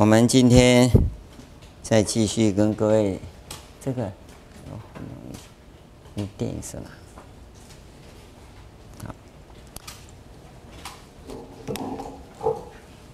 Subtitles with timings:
[0.00, 0.90] 我们今天
[1.82, 3.20] 再继续跟各位，
[3.84, 4.10] 这个
[6.14, 6.84] 用电是吗？
[9.04, 9.14] 好，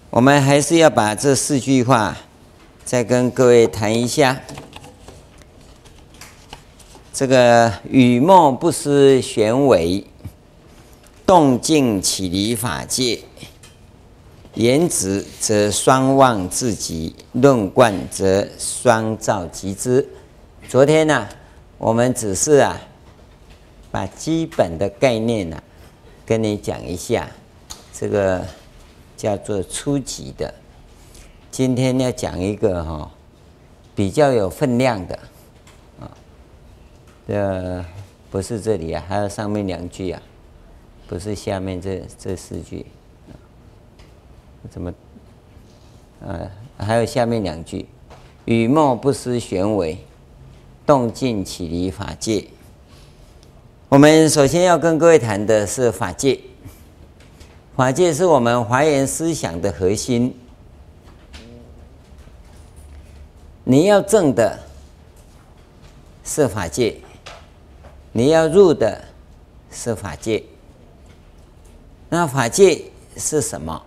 [0.09, 2.15] 我们还是要把这四句话
[2.85, 4.41] 再跟各位谈一下。
[7.11, 10.05] 这个雨梦不思玄微，
[11.25, 13.19] 动静起离法界。
[14.57, 20.09] 言直则双忘自极，论贯则双照极之。
[20.67, 21.27] 昨天呢、
[21.77, 22.81] 我们只是啊，
[23.91, 25.61] 把基本的概念呢、
[26.25, 27.29] 跟你讲一下，
[27.93, 28.43] 这个
[29.15, 30.51] 叫做初级的。
[31.51, 33.11] 今天要讲一个哈、哦，
[33.93, 35.19] 比较有分量的
[35.99, 36.09] 啊，
[37.27, 37.85] 这
[38.31, 40.19] 不是这里啊，还有上面两句啊，
[41.05, 42.87] 不是下面这这四句。
[44.69, 44.93] 怎么？
[46.19, 47.87] 呃，还有下面两句：
[48.45, 49.97] 语梦不思玄微，
[50.85, 52.47] 动静起离法界。
[53.89, 56.39] 我们首先要跟各位谈的是法界。
[57.75, 60.35] 法界是我们华严思想的核心。
[63.63, 64.59] 你要证的
[66.23, 66.97] 是法界，
[68.11, 69.05] 你要入的
[69.69, 70.43] 是法界。
[72.09, 73.83] 那法界是什么？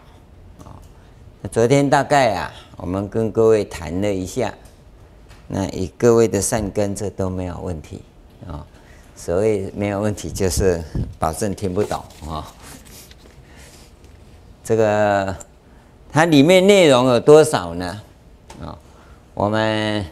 [1.48, 4.52] 昨天大概啊，我们跟各位谈了一下，
[5.48, 8.02] 那以各位的善根，这都没有问题
[8.46, 8.64] 啊。
[9.16, 10.82] 所谓没有问题，就是
[11.18, 12.46] 保证听不懂啊。
[14.62, 15.34] 这个
[16.12, 18.00] 它里面内容有多少呢？
[18.62, 18.76] 啊，
[19.32, 20.04] 我们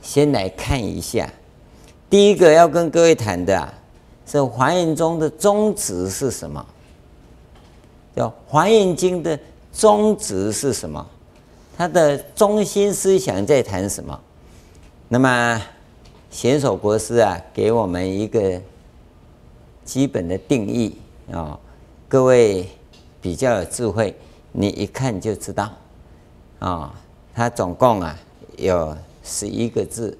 [0.00, 1.28] 先来看一下。
[2.08, 3.72] 第一个要跟各位谈的啊，
[4.26, 6.64] 是华严中的宗旨是什么？
[8.16, 9.38] 叫《华严经》的。
[9.74, 11.04] 宗旨是什么？
[11.76, 14.18] 它的中心思想在谈什么？
[15.08, 15.60] 那么
[16.30, 18.60] 贤首国师啊，给我们一个
[19.84, 20.96] 基本的定义
[21.28, 21.60] 啊、哦，
[22.08, 22.68] 各位
[23.20, 24.16] 比较有智慧，
[24.52, 25.64] 你一看就知道
[26.60, 26.90] 啊、哦。
[27.34, 28.16] 它总共啊
[28.56, 30.16] 有十一个字，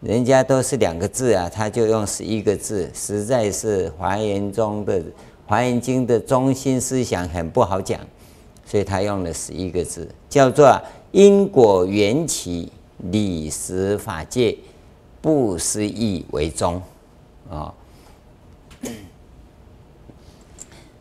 [0.00, 5.00] 人家都是两个字啊，他就用十一个字，实在是华严中的
[5.46, 8.00] 华严经的中心思想很不好讲。
[8.70, 12.70] 所以他用了十一个字，叫做“因果缘起
[13.10, 14.56] 理实法界，
[15.20, 16.80] 不思议为宗”。
[17.50, 17.74] 啊，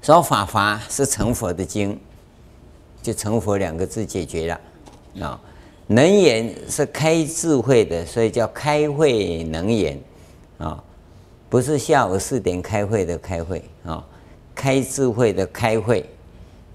[0.01, 1.95] 说法华是成佛的经，
[3.03, 5.27] 就成佛两个字解决了。
[5.27, 5.39] 啊，
[5.85, 10.01] 能言是开智慧的，所以叫开慧能言。
[10.57, 10.83] 啊，
[11.49, 14.03] 不是下午四点开会的开会啊，
[14.55, 16.03] 开智慧的开会。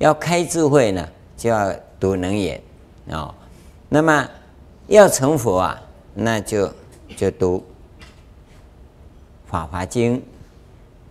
[0.04, 2.60] 要开智慧呢，就要读能言
[3.08, 3.34] 啊、哦。
[3.88, 4.28] 那么
[4.86, 5.80] 要成佛啊，
[6.12, 6.70] 那就
[7.16, 7.64] 就读
[9.46, 10.16] 法华经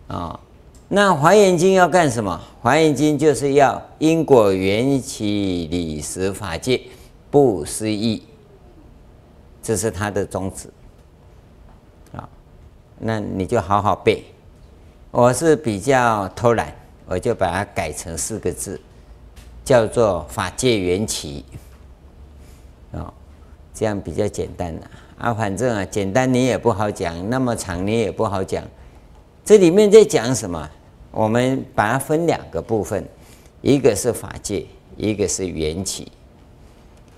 [0.08, 0.40] 啊、哦。
[0.88, 2.40] 那华严经要干什么？
[2.62, 6.80] 华严经就是要因果缘起理实法界
[7.32, 8.22] 不思议，
[9.64, 10.70] 这是它的宗旨
[12.12, 12.30] 啊、哦。
[13.00, 14.24] 那你就好好背。
[15.10, 16.83] 我是比较偷懒。
[17.06, 18.80] 我就把它改成四个字，
[19.64, 21.44] 叫做“法界缘起”，
[22.94, 23.14] 哦，
[23.74, 25.34] 这样比较简单了啊。
[25.34, 28.64] 反正啊，简单你也不好讲，那么长你也不好讲。
[29.46, 30.70] 这里面在讲什么？
[31.12, 33.06] 我们把它分两个部分，
[33.62, 34.66] 一个是法界，
[34.98, 36.12] 一个是缘起。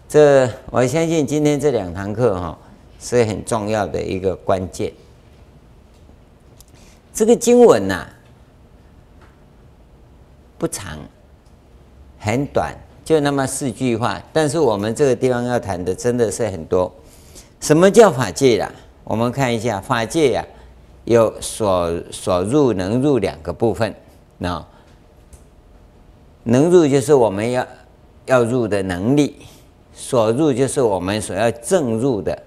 [0.09, 2.57] 这我相信今天这两堂课哈
[3.00, 4.91] 是很重要的一个关键。
[7.13, 8.06] 这个经文呐、
[10.57, 10.97] 不长，
[12.17, 12.73] 很短，
[13.03, 14.21] 就那么四句话。
[14.31, 16.91] 但是我们这个地方要谈的真的是很多。
[17.59, 18.72] 什么叫法界呀？
[19.03, 20.46] 我们看一下法界呀，
[21.03, 23.93] 有所所入能入两个部分。
[24.37, 24.66] 那
[26.43, 27.67] 能入就是我们要
[28.25, 29.35] 要入的能力，
[29.93, 32.37] 所入就是我们所要证入的，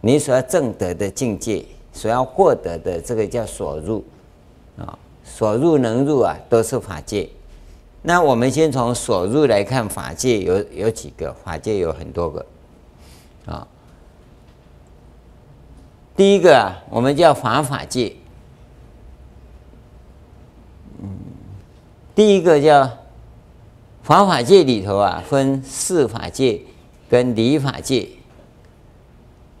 [0.00, 4.04] 你所要证得的境界，所要获得的这个叫所入
[4.76, 4.98] 啊。
[5.24, 7.28] 所入能入啊，都是法界。
[8.08, 11.30] 那我们先从所入来看，法界有有几个？
[11.44, 12.46] 法界有很多个，
[13.44, 13.68] 啊。
[16.16, 18.16] 第一个啊，我们叫法法界。
[21.02, 21.06] 嗯，
[22.14, 22.90] 第一个叫
[24.02, 26.62] 法法界里头啊，分四法界
[27.10, 28.08] 跟理法界。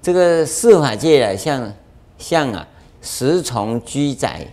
[0.00, 1.74] 这个四法界啊，像
[2.16, 2.66] 像啊，
[3.02, 4.46] 十重居宅、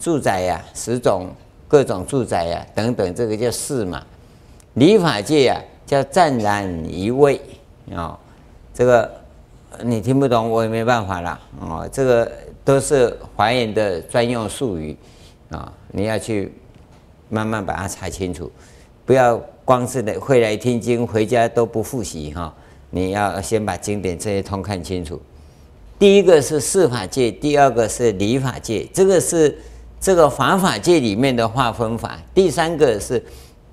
[0.00, 1.28] 住宅呀、十种。
[1.74, 4.00] 各种住宅呀、等等，这个叫寺嘛。
[4.74, 7.40] 理法界呀、叫湛然一味
[7.92, 8.16] 啊，
[8.72, 9.10] 这个
[9.82, 11.30] 你听不懂，我也没办法了
[11.60, 12.30] 啊，这个
[12.64, 14.96] 都是华严的专用术语
[15.50, 16.54] 啊，你要去
[17.28, 18.48] 慢慢把它查清楚，
[19.04, 22.54] 不要光是的会来听经，回家都不复习哈，
[22.90, 25.20] 你要先把经典这些通看清楚。
[25.98, 29.58] 第一个是事法界，第二个是理法界，这个是
[30.04, 32.20] 这个法法界里面的划分法。
[32.34, 33.24] 第三个是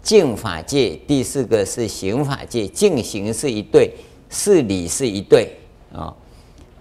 [0.02, 3.94] 净法界，第四个是行法界，净行是一对，
[4.30, 5.54] 事理是一对
[5.92, 6.16] 啊。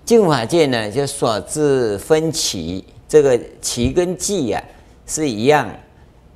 [0.05, 4.63] 净法界呢，就所知分歧，这个期跟计呀
[5.05, 5.69] 是一样，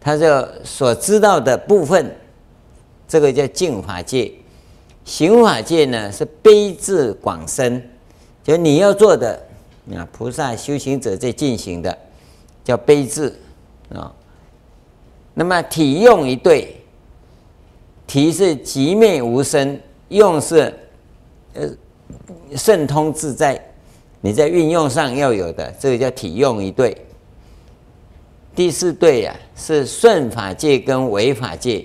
[0.01, 2.17] 它就所知道的部分，
[3.07, 4.33] 这个叫净法界。
[5.05, 7.81] 行法界呢是悲智广深。
[8.43, 9.41] 就你要做的，
[9.95, 11.97] 啊，菩萨修行者在进行的，
[12.65, 13.33] 叫悲智
[13.95, 14.13] 啊。
[15.35, 16.77] 那么体用一对，
[18.07, 19.79] 体是寂灭无声，
[20.09, 20.73] 用是
[21.53, 21.69] 呃
[22.57, 23.61] 顺通自在，
[24.21, 26.97] 你在运用上要有的，这个叫体用一对。
[28.55, 31.85] 第四对呀、是顺法界跟违法界，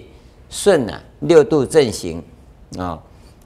[0.50, 2.24] 顺啊六度正行
[2.78, 3.02] 啊，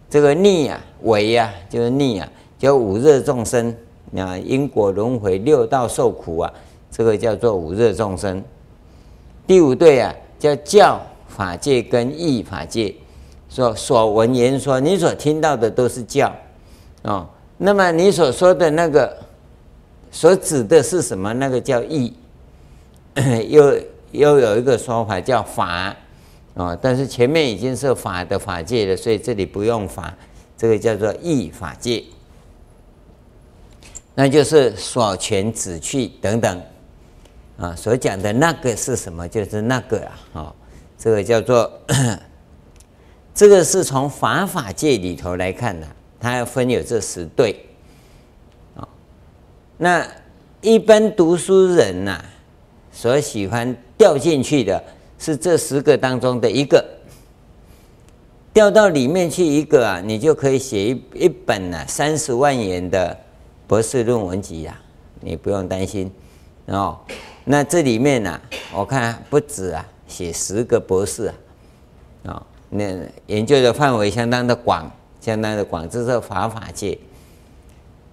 [0.09, 2.29] 这个逆啊违啊就是逆啊。
[2.59, 3.75] 叫五热众生
[4.15, 6.53] 啊，因果轮回六道受苦啊，
[6.95, 8.44] 这个叫做五热众生。
[9.48, 12.94] 第五对啊，叫教法界跟义法界，
[13.50, 16.31] 说所闻言说，你所听到的都是教、
[17.01, 17.28] 哦。
[17.57, 19.18] 那么你所说的那个，
[20.12, 21.34] 所指的是什么？
[21.34, 22.13] 那个叫义，
[23.50, 23.75] 又
[24.12, 25.98] 又有一个说法叫法啊、
[26.54, 26.80] 哦。
[26.80, 30.13] 但是前面已经是法的法界了，所以这里不用法，
[30.56, 32.04] 这个叫做义法界。
[34.13, 36.62] 那就是所权指趣等等，
[37.57, 39.27] 啊，所讲的那个是什么？
[39.27, 40.55] 就是那个啊，哦，
[40.97, 41.71] 这个叫做，
[43.33, 45.88] 这个是从法法界里头来看的，
[46.19, 47.65] 它要分有这十对，
[48.75, 48.88] 啊，
[49.77, 50.07] 那
[50.61, 52.19] 一般读书人呐，
[52.91, 54.83] 所喜欢掉进去的
[55.19, 56.83] 是这十个当中的一个，
[58.51, 63.17] 掉到里面去一个啊，你就可以写一一本呐三十万元的。
[63.65, 64.77] 博士论文集呀、啊，
[65.21, 66.11] 你不用担心
[66.65, 67.00] 哦。
[67.45, 68.42] 那这里面呢、啊，
[68.74, 71.31] 我看不止啊，写十个博士
[72.25, 72.86] 啊，那
[73.28, 76.98] 研究的范围相当的广，相当的广，这是法法界。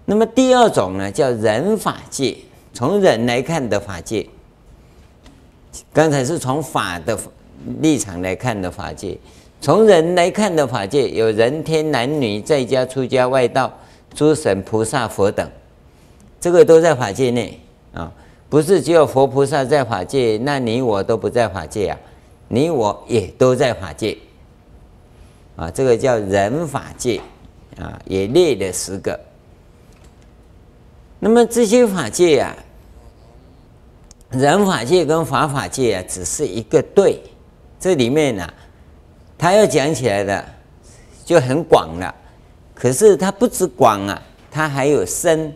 [0.04, 2.36] 那么第二种呢，叫人法界，
[2.72, 4.26] 从人来看的法界。
[5.92, 7.18] 刚才是从法的
[7.80, 9.16] 立场来看的法界，
[9.60, 13.72] 从人来看的法界，有人天男女，在家出家外道。
[14.12, 15.48] 诸神菩萨佛等，
[16.40, 17.60] 这个都在法界内
[17.94, 18.12] 啊，
[18.50, 21.98] 不是只有佛菩萨在法界，那你我都不在法界啊，
[22.48, 24.18] 你我也都在法界
[25.54, 27.20] 啊，这个叫人法界
[27.78, 29.18] 啊，也列了十个。
[31.20, 32.56] 那么这些法界啊，
[34.30, 37.20] 人法界跟法法界啊，只是一个对，
[37.78, 38.52] 这里面呢、
[39.38, 40.44] 他要讲起来的
[41.24, 42.12] 就很广了。
[42.74, 45.54] 可是他不止广啊，他还有深，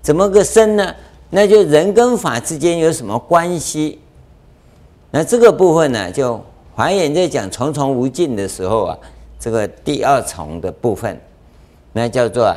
[0.00, 0.94] 怎么个深呢？
[1.30, 4.00] 那就人跟法之间有什么关系？
[5.12, 6.44] 那这个部分呢，就
[6.74, 8.98] 华严在讲重重无尽的时候啊，
[9.38, 11.20] 这个第二重的部分，
[11.92, 12.54] 那叫做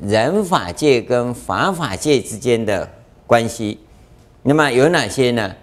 [0.00, 2.88] 人法界跟法法界之间的
[3.26, 3.78] 关系。
[4.42, 5.54] 那么有哪些呢？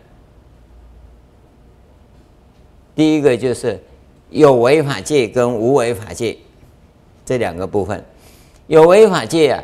[2.95, 3.81] 第一个就是
[4.29, 6.37] 有为法界跟无为法界。
[7.25, 8.05] 这两个部分，
[8.67, 9.63] 有为法界啊，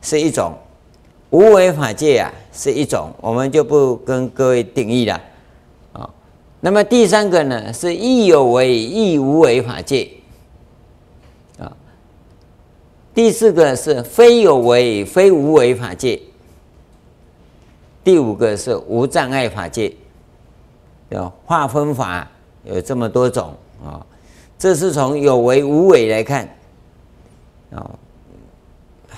[0.00, 0.50] 是一种；
[1.30, 3.12] 无为法界啊，是一种。
[3.20, 5.20] 我们就不跟各位定义了
[5.92, 6.08] 啊。
[6.60, 10.10] 那么第三个呢，是亦有为亦无为法界
[11.58, 11.70] 啊。
[13.14, 16.20] 第四个是非有为非无为法界。
[18.04, 19.92] 第五个是无障碍法界。
[21.08, 22.28] 有划分法
[22.64, 23.54] 有这么多种
[23.84, 24.04] 啊。
[24.58, 26.48] 这是从有为无为来看，
[27.70, 27.90] 啊，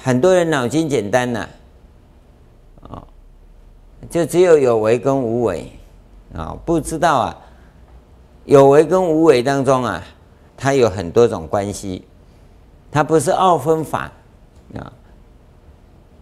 [0.03, 1.49] 很多人脑筋简单呐，
[2.83, 3.03] 啊
[4.09, 5.71] 就只有有为跟无为，
[6.35, 7.37] 啊，不知道啊，
[8.45, 10.03] 有为跟无为当中啊，
[10.57, 12.05] 它有很多种关系，
[12.93, 14.13] 它不是二分法，
[14.75, 14.93] 啊，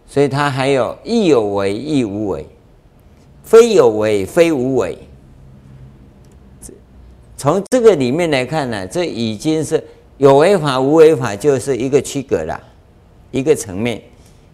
[0.07, 2.47] 所以它还有亦有为亦无为，
[3.43, 4.97] 非有为非无为。
[7.37, 9.81] 从这个里面来看呢，这已经是
[10.17, 12.59] 有为法、无为法，就是一个区隔了，
[13.29, 14.01] 一个层面；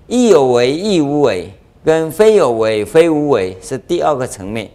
[0.08, 1.50] 亦有为亦无为，
[1.84, 4.70] 跟非有为非无为是第二个层面。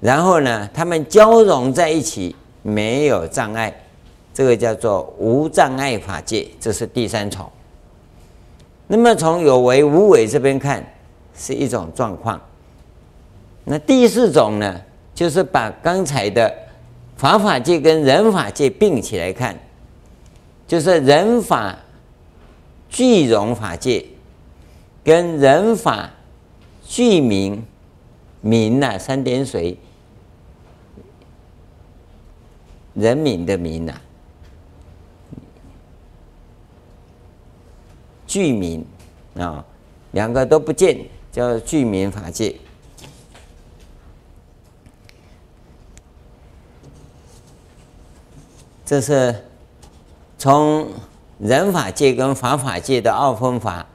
[0.00, 3.74] 然后呢，他们交融在一起，没有障碍，
[4.32, 7.50] 这个叫做无障碍法界，这是第三重。
[8.86, 10.84] 那么从有为无为这边看，
[11.36, 12.40] 是一种状况。
[13.64, 14.80] 那第四种呢，
[15.14, 16.52] 就是把刚才的
[17.16, 19.58] 法法界跟人法界并起来看，
[20.66, 21.76] 就是人法
[22.88, 24.04] 具融法界
[25.08, 26.10] 跟人法
[26.86, 27.64] 具名
[28.42, 29.78] 名啊，三点水
[32.92, 33.98] 人民的民啊。
[38.26, 38.84] 具名
[39.38, 39.64] 啊，
[40.10, 42.54] 两个都不见，叫具名法界。
[48.84, 49.34] 这是
[50.36, 50.86] 从
[51.38, 53.87] 人法界跟法法界的二分法。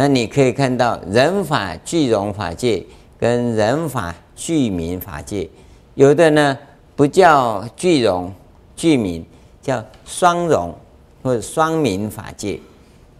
[0.00, 2.82] 那你可以看到，人法具容法界
[3.18, 5.46] 跟人法具明法界，
[5.94, 6.56] 有的呢
[6.96, 8.32] 不叫具容
[8.74, 9.22] 具名，
[9.60, 10.74] 叫双容
[11.22, 12.58] 或者双明法界。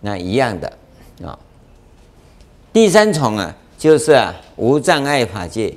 [0.00, 0.72] 那一样的
[1.22, 1.38] 啊，
[2.72, 5.76] 第三重啊，就是啊无障碍法界，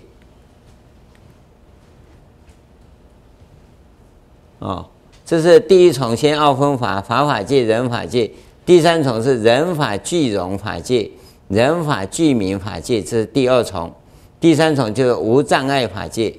[4.59, 4.85] 哦，
[5.25, 8.31] 这是第一重，先二分法，法法界、人法界；
[8.65, 11.11] 第三重是人法具容法界、
[11.49, 13.93] 人法具名法界，这是第二重。
[14.39, 16.33] 第三重就是无障碍法界，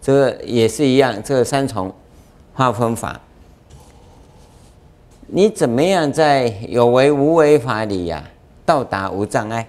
[0.00, 1.94] 这个也是一样，这三重
[2.54, 3.20] 划分法。
[5.26, 8.28] 你怎么样在有为无为法里呀、啊，
[8.64, 9.66] 到达无障碍？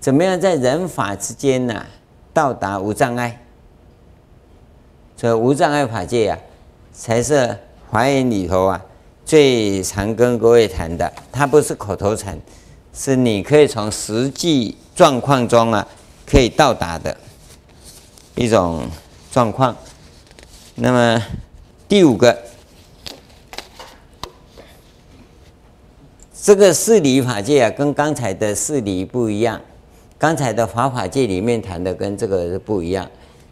[0.00, 1.86] 怎么样在人法之间呢、啊，
[2.32, 3.42] 到达无障碍？
[5.16, 7.58] 这无障碍法界呀、啊，才是
[7.90, 8.82] 华严里头啊
[9.24, 11.12] 最常跟各位谈的。
[11.30, 12.38] 它不是口头禅，
[12.92, 15.86] 是你可以从实际状况中啊
[16.26, 17.16] 可以到达的
[18.34, 18.86] 一种
[19.32, 19.76] 状况。
[20.74, 21.22] 那么
[21.88, 22.36] 第五个。
[26.42, 29.60] 这个事理法界啊，跟刚才的事理不一样。
[30.18, 33.08] 刚才的法法界里面谈的跟这个是不一样。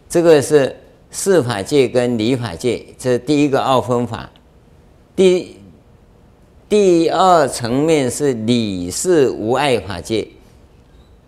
[0.09, 0.75] 这个是
[1.11, 4.27] 事法界跟理法界，这是第一个二分法。
[5.15, 5.58] 第
[6.69, 10.27] 第二层面是理事无碍法界，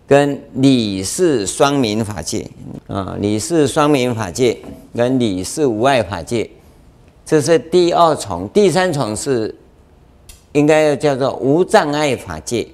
[0.06, 2.48] 跟理事双明法界
[2.86, 4.56] 啊，理事双明法界
[4.94, 6.48] 跟理事无碍法界，
[7.26, 8.48] 这是第二重。
[8.48, 9.54] 第三重是。
[10.52, 12.68] 应该要叫做无障碍法界，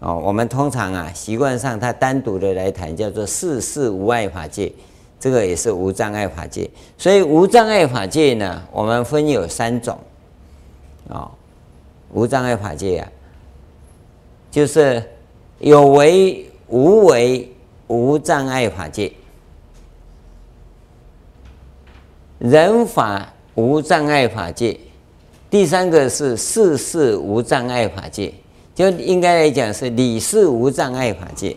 [0.00, 4.72] 哦，我们通常啊习惯上，它单独的来谈叫做事事无碍法界，
[5.20, 6.68] 这个也是无障碍法界。
[6.96, 9.96] 所以无障碍法界呢，我们分有三种，
[11.08, 11.30] 哦，
[12.12, 13.12] 无障碍法界啊，
[14.50, 15.02] 就是
[15.58, 17.52] 有为无为
[17.86, 19.12] 无障碍法界，
[22.38, 24.78] 人法无障碍法界。
[25.50, 28.32] 第三个是事事无障碍法界，
[28.74, 31.56] 就应该来讲是理事无障碍法界。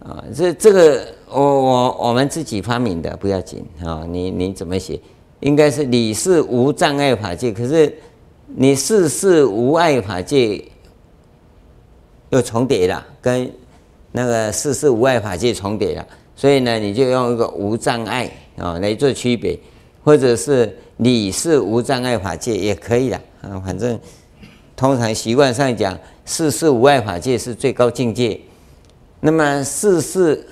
[0.00, 4.98] 啊，这这个我我我们自己发明的不要紧啊，你你怎么写？
[5.40, 7.92] 应该是理是无障碍法界，可是
[8.46, 10.62] 你事事无碍法界
[12.30, 13.50] 又重叠了，跟
[14.12, 18.30] 那个事事无碍法界重叠了，所以呢，你就用一个无障碍。
[18.58, 19.56] 啊，来做区别，
[20.02, 23.62] 或者是理是无障碍法界也可以的啊。
[23.64, 23.96] 反正
[24.74, 28.40] 通常习惯上讲，事事无碍法界是最高境界。
[29.20, 30.44] 那么事事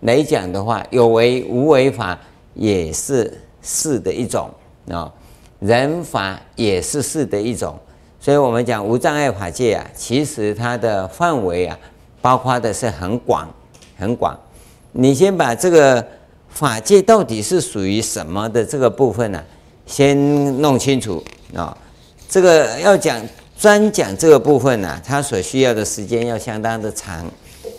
[0.00, 2.18] 来讲的话，有为无为法
[2.54, 3.32] 也是
[3.64, 4.48] 事的一种
[4.88, 5.12] 啊，
[5.58, 7.76] 人法也是事的一种。
[8.20, 11.76] 所以我们讲无障碍法界啊，其实它的范围啊，
[12.20, 13.52] 包括的是很广
[13.98, 14.38] 很广。
[14.92, 16.06] 你先把这个。
[16.54, 19.42] 法界到底是属于什么的这个部分呢、
[19.86, 20.16] 先
[20.62, 21.20] 弄清楚
[21.52, 21.76] 啊！
[22.28, 23.20] 这个要讲
[23.58, 27.28] 专讲这个部分呢、它所需要的时间要相当的长。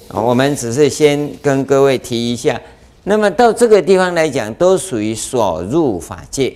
[0.10, 2.60] 我们只是先跟各位提一下。
[3.06, 6.54] 那么到这个地方来讲，都属于所入法界，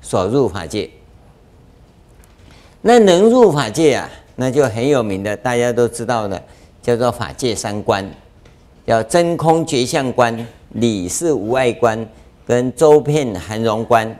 [0.00, 0.88] 所入法界。
[2.82, 6.40] 那能入法界啊，那就很有名的，大家都知道的，
[6.82, 8.08] 叫做法界三观，
[8.86, 10.46] 叫真空觉相观。
[10.74, 12.06] 理事无碍观
[12.44, 14.18] 跟周遍含容观，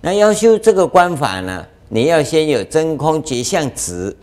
[0.00, 4.14] 那要修这个观法呢，你要先有真空觉相执，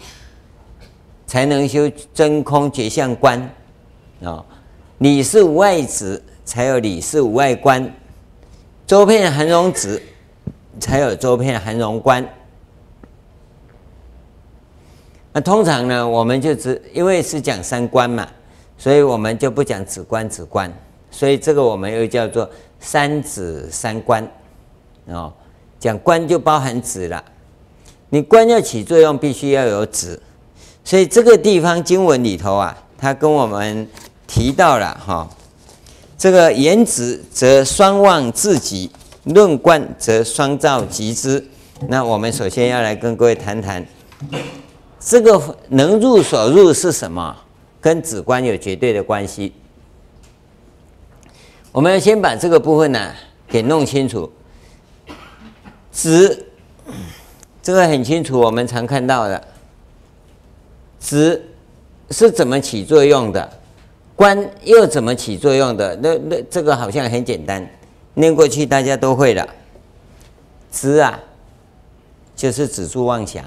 [1.25, 3.39] 才能修真空觉相观
[4.22, 4.44] 啊。
[5.00, 7.94] 理事无碍执才有理事无碍观，
[8.86, 10.01] 周遍含容子
[10.80, 12.27] 才有周遍含容观。
[15.34, 18.27] 那通常呢，我们就只因为是讲三观嘛，
[18.75, 20.72] 所以我们就不讲子观子观。
[21.12, 22.50] 所以这个我们又叫做
[22.80, 24.27] 三子三观
[25.06, 25.32] 哦。
[25.80, 27.24] 讲观就包含子了，
[28.10, 30.20] 你观要起作用，必须要有子。
[30.84, 33.88] 所以这个地方经文里头啊，它跟我们
[34.28, 35.28] 提到了哈，
[36.18, 38.92] 这个言子则双旺自己，
[39.24, 41.44] 论观则双照集之。
[41.88, 43.86] 那我们首先要来跟各位谈谈，
[45.00, 47.36] 这个能入所入是什么？
[47.80, 49.54] 跟子观有绝对的关系。
[51.72, 53.14] 我们要先把这个部分呢、
[53.48, 54.30] 给弄清楚。
[55.92, 56.48] 子，
[57.62, 59.48] 这个很清楚，我们常看到的。
[61.00, 61.42] 子
[62.10, 63.50] 是怎么起作用的？
[64.18, 65.96] 观又怎么起作用的？
[65.98, 67.66] 那那这个好像很简单，
[68.16, 69.48] 念过去大家都会了。
[70.72, 71.20] 知啊，
[72.36, 73.46] 就是止住妄想。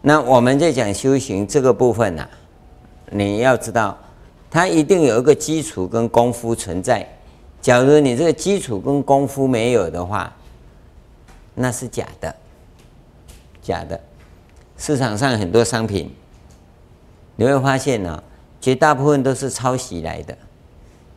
[0.00, 2.30] 那我们在讲修行这个部分呢、啊，
[3.10, 3.98] 你要知道，
[4.50, 7.06] 它一定有一个基础跟功夫存在。
[7.60, 10.34] 假如你这个基础跟功夫没有的话，
[11.54, 12.34] 那是假的，
[13.60, 14.00] 假的。
[14.78, 16.10] 市场上很多商品，
[17.36, 18.22] 你会发现呢、
[18.60, 20.36] 绝大部分都是抄袭来的，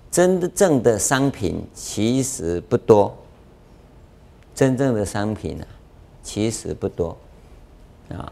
[0.10, 3.16] 真正的商品其实不多。
[4.56, 5.66] 真正的商品呢、
[6.22, 7.18] 其实不多
[8.10, 8.32] 啊。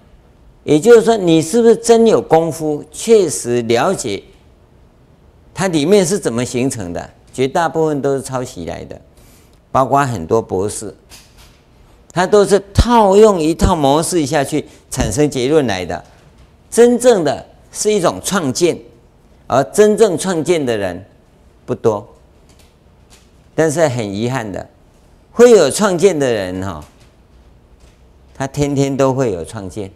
[0.63, 4.21] 也就是说，你是不是真有功夫，确实了解
[5.53, 7.09] 它里面是怎么形成的？
[7.33, 9.01] 绝大部分都是抄袭来的，
[9.71, 10.95] 包括很多博士。
[12.13, 16.03] 他都是套用一套模式下去产生结论来的，
[16.69, 18.77] 真正的是一种创建，
[19.51, 21.05] 而真正创建的人
[21.65, 22.07] 不多。
[23.53, 24.65] 但是很遗憾的，
[25.29, 26.81] 会有创建的人哈，
[28.33, 29.91] 他天天都会有创建。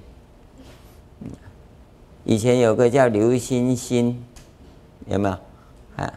[2.26, 4.22] 以前有个叫刘欣欣，
[5.08, 5.36] 有没有？
[5.96, 6.14] 啊，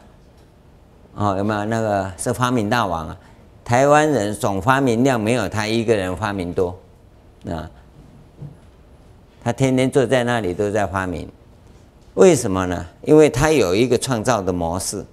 [1.14, 3.16] 哦，有没有那个是发明大王啊？
[3.64, 6.76] 台湾人总发明量没有他一个人发明多，
[7.48, 7.70] 啊，
[9.44, 11.30] 他天天坐在那里都在发明，
[12.18, 12.84] 为什么呢？
[13.02, 15.06] 因为他有一个创造的模式。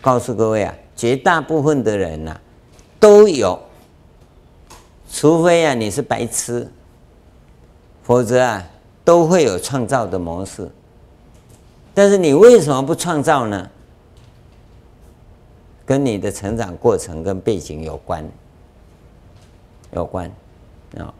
[0.00, 2.40] 告诉各位啊，绝大部分的人呐、
[3.00, 3.60] 都有，
[5.10, 6.70] 除非啊你是白痴，
[8.04, 8.64] 否则啊
[9.04, 10.70] 都会有创造的模式。
[11.92, 13.68] 但是你为什么不创造呢？
[15.84, 18.24] 跟你的成长过程跟背景有关，
[19.92, 20.30] 有关
[20.96, 21.12] 啊。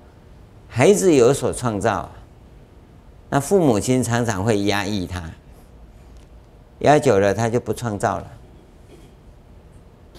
[0.68, 2.08] 孩子有所创造，
[3.30, 5.22] 那父母亲常常会压抑他，
[6.80, 8.26] 压久了他就不创造了。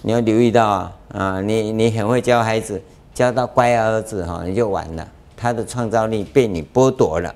[0.02, 2.82] 你要留意到啊，啊，你你很会教孩子，
[3.14, 7.34] 教到乖儿子哈，你就完了，他的创造力被你剥夺了，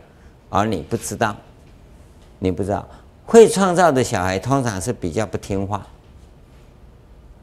[0.50, 1.34] 而你不知道，
[2.38, 2.86] 你不知道，
[3.24, 5.86] 会创造的小孩通常是比较不听话。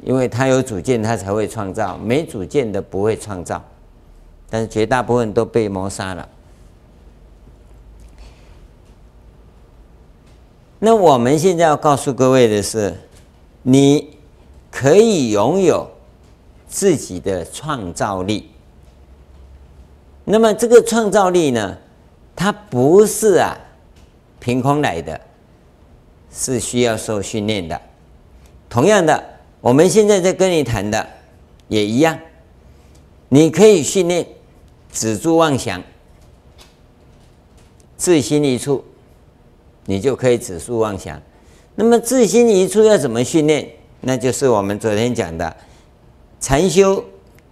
[0.03, 3.63] 因为他有主见，他才会创造；没主见的不会创造。
[4.51, 6.29] 但是绝大部分都被谋杀了。
[10.77, 12.95] 那我们现在要告诉各位的是，
[13.63, 14.15] 你
[14.69, 15.89] 可以拥有
[16.67, 18.51] 自己的创造力。
[20.25, 21.77] 那么这个创造力呢，
[22.35, 23.57] 它不是啊
[24.39, 25.19] 凭空来的，
[26.31, 27.81] 是需要受训练的。
[28.69, 29.31] 同样的。
[29.61, 31.07] 我们现在在跟你谈的
[31.67, 32.17] 也一样，
[33.29, 34.25] 你可以训练
[34.91, 35.81] 止住妄想，
[37.97, 38.83] 自心一处，
[39.85, 41.21] 你就可以止住妄想。
[41.75, 43.67] 那么自心一处要怎么训练？
[44.01, 45.55] 那就是我们昨天讲的
[46.39, 47.03] 禅修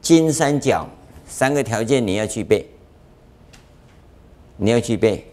[0.02, 0.88] 金三角
[1.28, 2.69] 三个条件，你要具备，
[4.58, 5.32] 你要具备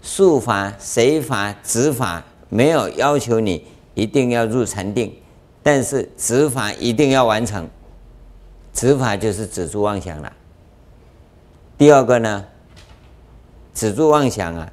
[0.00, 5.12] 术法、随法、止法，没有要求你一定要入禅定。
[5.62, 7.68] 但是止法一定要完成，
[8.72, 10.32] 止法就是止住妄想了。
[11.78, 12.44] 第二个呢，
[13.72, 14.70] 止住妄想啊，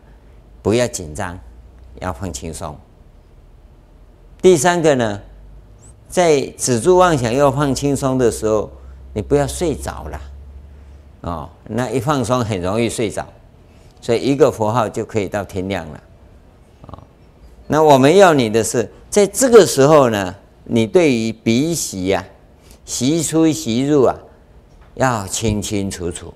[0.63, 1.39] 不要紧张，
[2.01, 2.75] 要放轻松。
[4.41, 5.21] 第三个呢，
[6.09, 8.71] 在止住妄想要放轻松的时候，
[9.13, 10.21] 你不要睡着了，
[11.21, 13.25] 哦，那一放松很容易睡着，
[14.01, 16.01] 所以一个佛号就可以到天亮了，
[16.87, 16.99] 哦，
[17.67, 20.35] 那我们要你的是在这个时候呢。
[20.67, 22.25] 你对于鼻息呀、
[22.85, 24.17] 息出息入啊，
[24.95, 26.33] 要清清楚楚。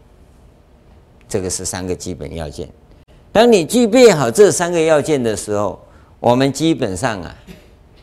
[1.29, 2.67] 这个是三个基本要件。
[3.31, 5.79] 当你具备好这三个要件的时候，
[6.19, 7.33] 我们基本上啊，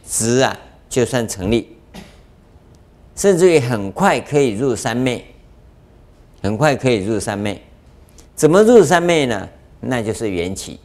[0.09, 0.57] 值啊
[0.89, 1.77] 就算成立，
[3.17, 5.27] 甚至于很快可以入三昧，
[6.41, 7.61] 很快可以入三昧。
[8.37, 9.49] 怎么入三昧呢？
[9.81, 10.79] 那就是缘起。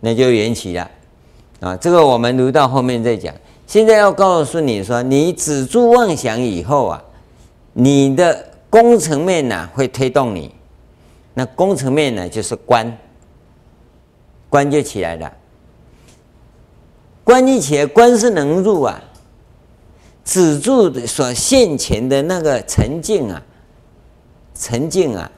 [0.00, 0.90] 那就缘起了
[1.60, 1.76] 啊。
[1.76, 3.34] 这个我们留到后面再讲。
[3.66, 7.04] 现在要告诉你说，你止住妄想以后啊，
[7.72, 10.54] 你的功层面呢会推动你，
[11.32, 12.94] 那功层面呢就是观，
[14.50, 15.32] 观就起来了。
[17.24, 19.02] 观一起来，观是能入啊，
[20.26, 23.42] 止住的所现前的那个沉静啊，
[24.54, 25.30] 沉静啊，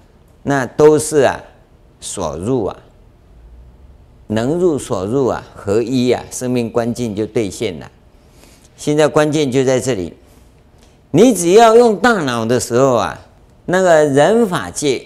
[0.43, 1.41] 那都是啊
[2.01, 2.77] 所入啊，
[4.27, 7.89] 能入所入啊，合一啊，生命关键就兑现了。
[8.77, 10.13] 现在关键就在这里，
[11.13, 13.17] 你只要用大脑的时候啊，
[13.71, 15.05] 那个人法界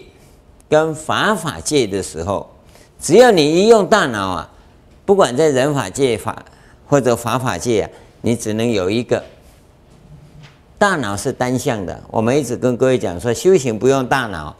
[0.69, 2.49] 跟法法界的时候，
[3.01, 4.51] 只要你一用大脑啊，
[5.05, 6.43] 不管在人法界法。
[6.85, 9.25] 或者法法界啊，你只能有一个
[10.77, 11.99] 大脑是单向的。
[12.11, 14.55] 我们一直跟各位讲说，修行不用大脑，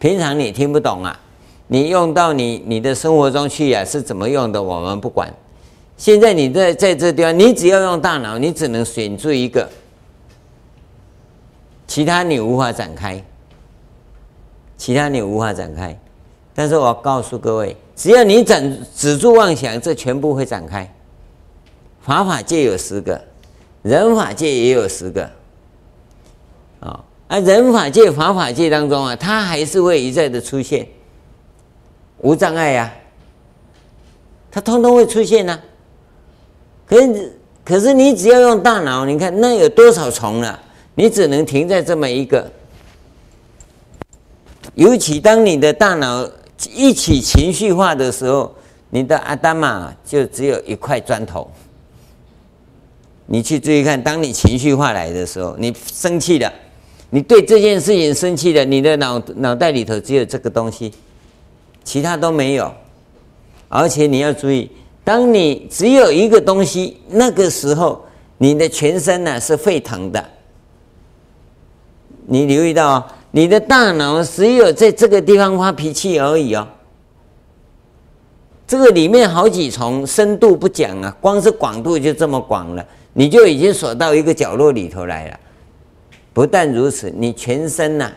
[0.00, 1.16] 平常你听不懂啊，
[1.68, 4.60] 你用到你你的生活中去啊，是怎么用的？
[4.60, 5.32] 我们不管。
[5.96, 9.70] 现在你在在这地方，你只要用大脑，你只能选出一个，
[11.86, 13.22] 其他你无法展开，
[14.76, 15.98] 其他你无法展开。
[16.54, 20.90] 但是我告诉各位，只要你止止住妄想，这全部会展开。
[22.00, 23.20] 法法界有十个，
[23.82, 25.30] 人法界也有十个，
[26.80, 30.86] 啊，而人法界、法法界当中啊，它还是会一再的出现，
[32.18, 32.88] 无障碍呀、啊，
[34.50, 35.60] 它通通会出现呐、啊。
[36.86, 40.58] 可是，可是你只要用大脑，你看那有多少重了？
[40.94, 42.50] 你只能停在这么一个。
[44.76, 46.28] 尤其当你的大脑
[46.74, 48.54] 一起情绪化的时候，
[48.90, 51.50] 你的阿达玛就只有一块砖头。
[53.24, 56.52] 你去注意看，当你情绪化来的时候，你生气了，
[57.08, 60.92] 你对这件事情生气了，你的脑脑袋里头只有这个东西，
[61.82, 62.72] 其他都没有。
[63.68, 64.70] 而且你要注意，
[65.02, 68.04] 当你只有一个东西，那个时候
[68.36, 70.22] 你的全身呢是沸腾的。
[72.26, 73.04] 你留意到哦，
[73.36, 76.66] 你的大脑只有在这个地方发脾气而已哦。
[78.66, 82.82] 这个里面好几重深度不讲啊，光是广度就这么广了。
[83.12, 85.38] 你就已经锁到一个角落里头来了。
[86.32, 88.10] 不但如此，你全身呐、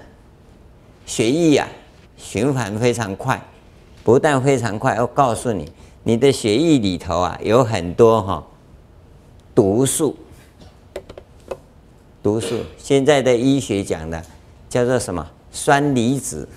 [1.06, 1.68] 血液、啊，
[2.16, 3.42] 循环非常快。
[4.06, 5.70] 不但非常快，我告诉你，
[6.04, 8.44] 你的血液里头啊，有很多哈、哦、
[9.54, 10.16] 毒素。
[12.24, 14.24] 毒素，现在的医学讲的
[14.70, 15.28] 叫做什么？
[15.52, 16.48] 酸离子，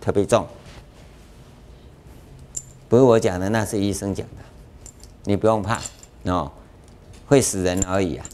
[0.00, 0.46] 特别重。
[2.88, 4.44] 不是我讲的，那是医生讲的，
[5.24, 5.80] 你不用怕
[6.22, 6.50] 哦。
[7.28, 8.24] 会死人而已啊，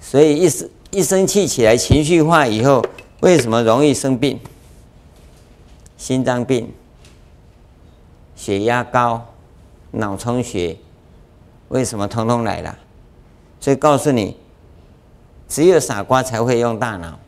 [0.00, 2.82] 所以一生一生气起来，情绪化以后，
[3.20, 4.40] 为什么容易生病？
[5.98, 6.72] 心脏病、
[8.34, 9.34] 血压高、
[9.90, 10.78] 脑充血，
[11.68, 12.78] 为什么通通来了？
[13.60, 14.38] 所以告诉你，
[15.46, 17.18] 只有傻瓜才会用大脑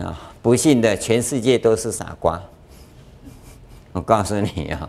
[0.00, 0.32] 啊！
[0.40, 2.42] 不信的，全世界都是傻瓜。
[3.92, 4.88] 我告诉你啊，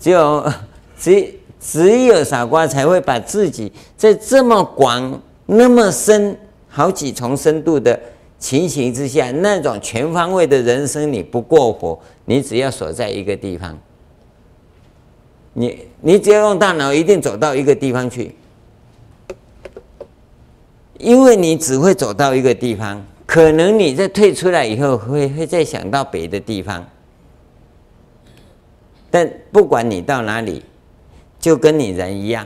[0.00, 0.52] 只有
[0.98, 1.34] 只。
[1.60, 7.98] 只有傻瓜才会把自己在这么广、那么深、好几重深度的
[8.38, 13.76] 情形之下，那种全方位的人生你不过活，你只要锁在一个地方，
[15.52, 18.36] 你你只要用大脑，一定走到一个地方去，
[20.98, 26.88] 因为你只会走到一个地方，可能你在退出来以后会会再想到别的地方，
[29.10, 30.64] 但不管你到哪里。
[31.40, 32.44] 就跟你人一样，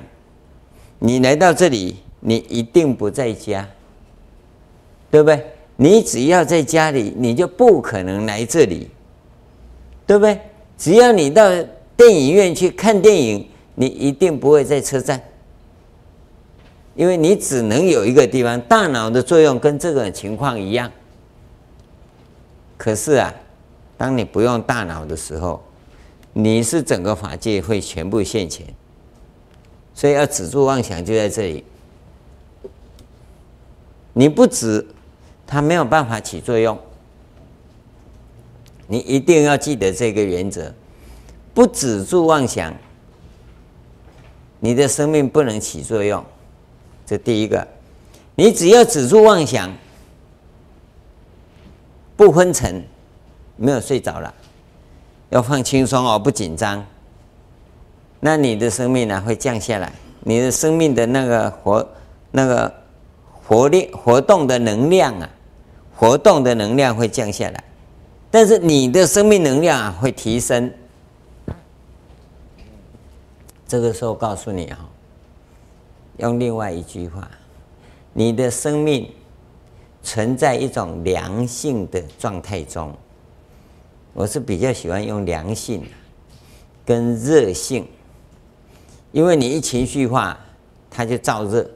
[0.98, 3.66] 你来到这里，你一定不在家，
[5.10, 5.42] 对不对？
[5.76, 8.90] 你只要在家里，你就不可能来这里，
[10.06, 10.38] 对不对？
[10.76, 11.48] 只要你到
[11.96, 15.18] 电影院去看电影，你一定不会在车站，
[16.94, 18.60] 因为你只能有一个地方。
[18.62, 20.90] 大脑的作用跟这个情况一样。
[22.76, 23.32] 可是啊，
[23.96, 25.62] 当你不用大脑的时候，
[26.32, 28.66] 你是整个法界会全部现前。
[29.94, 31.64] 所以要止住妄想，就在这里。
[34.14, 34.86] 你不止，
[35.46, 36.78] 它没有办法起作用。
[38.86, 40.74] 你一定要记得这个原则：
[41.54, 42.74] 不止住妄想，
[44.60, 46.22] 你的生命不能起作用。
[47.12, 47.68] 这第一个，
[48.36, 49.70] 你只要止住妄想，
[52.16, 52.82] 不昏沉，
[53.54, 54.32] 没有睡着了，
[55.28, 56.82] 要放轻松哦，不紧张。
[58.18, 61.86] 那你的生命呢会降下来，你的生命的那个活、
[62.30, 62.72] 那个
[63.46, 65.28] 活力、活动的能量啊，
[65.94, 67.62] 活动的能量会降下来，
[68.30, 70.72] 但是你的生命能量啊会提升，
[73.68, 74.88] 这个时候告诉你哈，
[76.18, 77.30] 用另外一句话，
[78.12, 79.10] 你的生命
[80.02, 82.92] 存在一种良性的状态中。
[84.12, 85.84] 我是比较喜欢用良性
[86.84, 87.88] 跟热性，
[89.10, 90.38] 因为你一情绪化，
[90.90, 91.68] 它就燥热。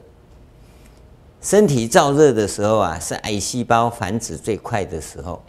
[1.41, 5.41] 身体燥热的时候啊，是癌细胞繁殖最快的时候。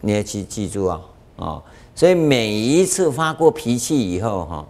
[0.00, 1.04] 你要去记住哦，
[1.36, 1.62] 哦，
[1.94, 4.66] 所以每一次发过脾气以后哈，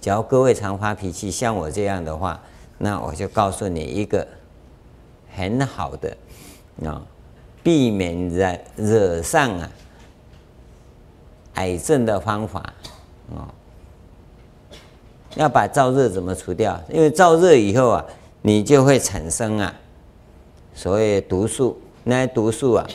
[0.00, 2.40] 只要各位常发脾气，像我这样的话，
[2.78, 4.26] 那我就告诉你一个
[5.36, 6.16] 很好的
[6.84, 7.02] 啊，
[7.62, 9.70] 避免惹惹上啊
[11.54, 12.60] 癌症的方法
[13.34, 13.52] 啊，
[15.36, 16.80] 要把燥热怎么除掉？
[16.88, 18.04] 因为燥热以后啊，
[18.42, 19.74] 你就会产生啊
[20.74, 22.86] 所谓毒素，那些毒素啊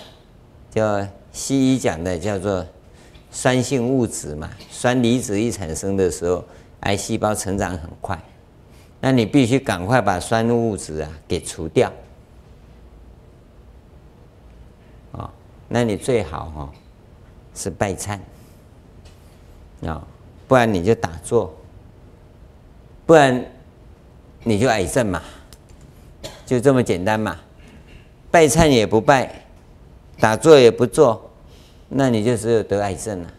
[0.71, 1.05] 叫。
[1.35, 2.65] 西医讲的叫做
[3.29, 6.41] 酸性物质嘛，酸离子一产生的时候，
[6.85, 8.19] 癌细胞成长很快，
[8.99, 11.93] 那你必须赶快把酸物质啊给除掉，
[15.11, 15.29] 啊，
[15.67, 16.71] 那你最好哈
[17.53, 18.19] 是拜忏
[19.85, 20.01] 啊，
[20.47, 21.55] 不然你就打坐，
[23.05, 23.45] 不然
[24.43, 25.21] 你就癌症嘛，
[26.45, 27.39] 就这么简单嘛，
[28.31, 29.41] 拜忏也不拜。
[30.17, 31.29] 打坐也不做，
[31.89, 33.29] 那你就只有得癌症了。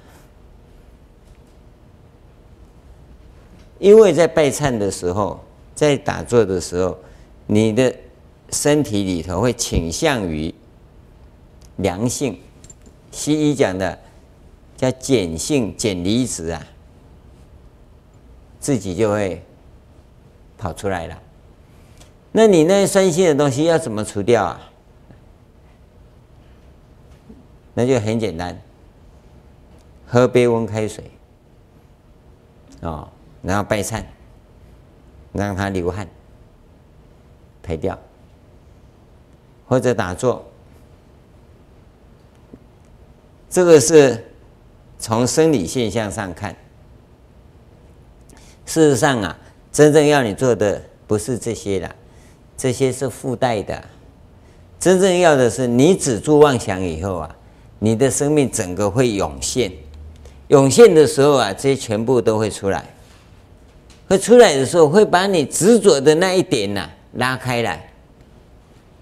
[3.79, 5.39] 因为在拜忏的时候，
[5.75, 6.99] 在打坐的时候，
[7.47, 7.95] 你的
[8.51, 10.55] 身体里头会倾向于
[11.77, 12.41] 良性，
[13.11, 13.99] 西医讲的
[14.77, 16.67] 叫碱性碱离子啊，
[18.59, 19.43] 自己就会
[20.57, 21.23] 跑出来了。
[22.33, 24.61] 那你那酸性的东西要怎么除掉啊？
[27.75, 28.59] 那就很简单，
[30.07, 31.11] 喝杯温开水，
[32.81, 33.11] 啊，
[33.47, 34.03] 然后拜忏，
[35.33, 36.09] 让他流汗，
[37.63, 37.97] 排掉，
[39.69, 40.45] 或者打坐，
[43.49, 44.33] 这个是
[44.99, 46.57] 从生理现象上看。
[48.65, 49.39] 事实上啊，
[49.71, 51.95] 真正要你做的不是这些啦，
[52.57, 53.81] 这些是附带的，
[54.81, 57.37] 真正要的是你止住妄想以后啊。
[57.79, 59.71] 你的生命整个会涌现，
[60.49, 62.85] 涌现的时候啊，这些全部都会出来。
[64.09, 67.93] 会出来的时候，会把你执着的那一点呐、拉开来，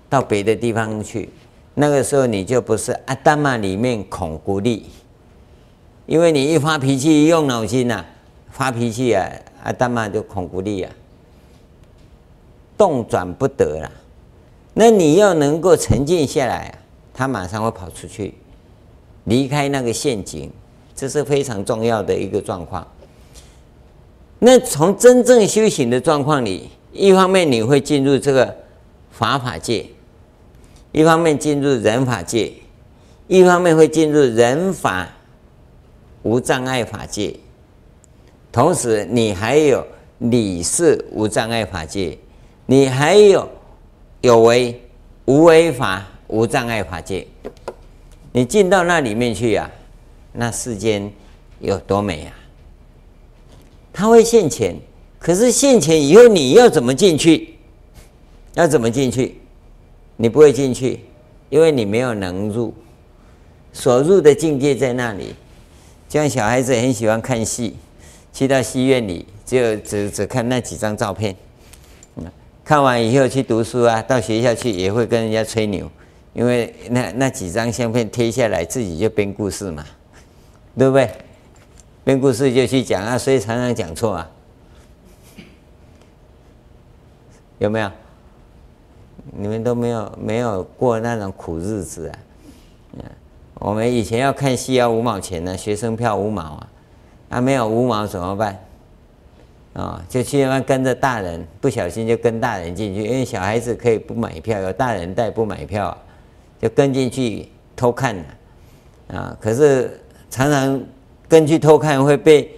[0.08, 1.28] 到别的地方去。
[1.74, 4.86] 那个时候你就不是阿达玛里面孔古力，
[6.06, 8.04] 因为你一发脾气，一用脑筋呐、
[8.50, 9.28] 发脾气啊，
[9.64, 10.92] 阿达玛就孔古力啊，
[12.78, 13.90] 动转不得了。
[14.72, 16.78] 那你要能够沉静下来啊，
[17.12, 18.34] 他马上会跑出去。
[19.24, 20.50] 离开那个陷阱，
[20.94, 22.86] 这是非常重要的一个状况。
[24.46, 28.54] 那从真正修行的状况里，一方面你会进入这个
[29.10, 29.86] 法法界，
[30.92, 32.52] 一方面进入人法界，
[33.26, 35.08] 一方面会进入人法
[36.24, 37.34] 无障碍法界，
[38.52, 39.82] 同时你还有
[40.18, 42.18] 理事无障碍法界，
[42.66, 43.48] 你还有
[44.20, 44.78] 有为
[45.24, 47.26] 无为法无障碍法界。
[48.32, 49.72] 你进到那里面去呀、啊，
[50.32, 51.10] 那世间
[51.60, 52.43] 有多美啊！
[53.94, 54.74] 他会现钱，
[55.20, 57.54] 可是现钱以后你要怎么进去？
[58.54, 59.36] 要怎么进去？
[60.16, 60.98] 你不会进去，
[61.48, 62.74] 因为你没有能入。
[63.72, 65.34] 所入的境界在那里。
[66.08, 67.76] 就像小孩子很喜欢看戏，
[68.32, 71.34] 去到戏院里，就只只看那几张照片。
[72.64, 75.88] 看完以后去读书啊，到学校去也会跟人家吹牛。
[76.32, 79.84] 因为那那几张相片贴下来，自己就编故事嘛，
[80.76, 81.08] 对不对？
[82.04, 84.30] 编故事就去讲啊，所以常常讲错啊，
[87.58, 87.90] 有没有？
[89.36, 92.14] 你们都没有没有过那种苦日子啊？
[93.54, 96.68] 我们以前要看戏要五毛钱呢，学生票五毛啊，
[97.30, 98.58] 啊没有五毛怎么办？
[99.72, 105.96] 啊，就去那边跟着大人，不小心就跟大人进去，因为小孩子可以不买票，有大人带不买票。
[106.60, 108.24] 就跟进去偷看了，
[109.08, 109.36] 啊！
[109.38, 110.80] 可是常常
[111.34, 112.48] 跟去偷看会被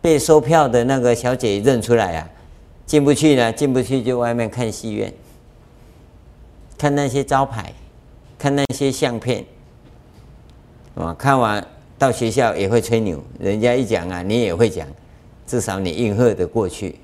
[0.00, 2.28] 被收票的那个小姐认出来啊，
[2.84, 5.14] 进不去呢，进不去就外面看戏院，
[6.76, 7.72] 看那些招牌，
[8.36, 9.44] 看那些相片，
[10.96, 11.14] 啊！
[11.16, 11.64] 看完
[11.96, 14.84] 到学校也会吹牛，人家一讲啊，你也会讲，
[15.46, 16.98] 至少你应和的过去。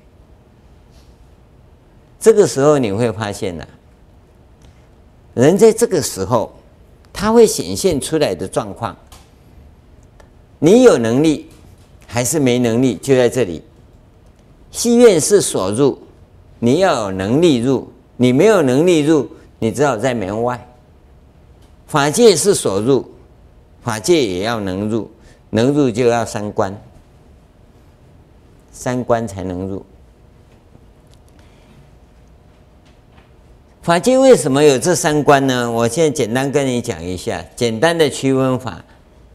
[2.19, 3.65] 这个时候你会发现呢、
[5.33, 6.53] 人在这个时候，
[7.13, 8.93] 他会显现出来的状况，
[10.65, 11.49] 你有能力
[12.07, 13.61] 还是没能力，就在这里。
[14.71, 15.99] 戏院是所入，
[16.57, 20.65] 你要有能力入，你没有能力入，你只好在门外。
[21.85, 23.05] 法界是所入，
[23.81, 25.11] 法界也要能入，
[25.49, 26.73] 能入就要三关，
[28.71, 29.85] 三关才能入。
[33.81, 35.69] 法界为什么有这三关呢？
[35.69, 38.81] 我现在简单跟你讲一下，简单的区分法：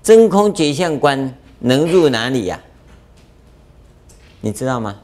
[0.08, 2.58] 真空觉相观能入哪里呀、
[4.40, 4.98] 你知道吗？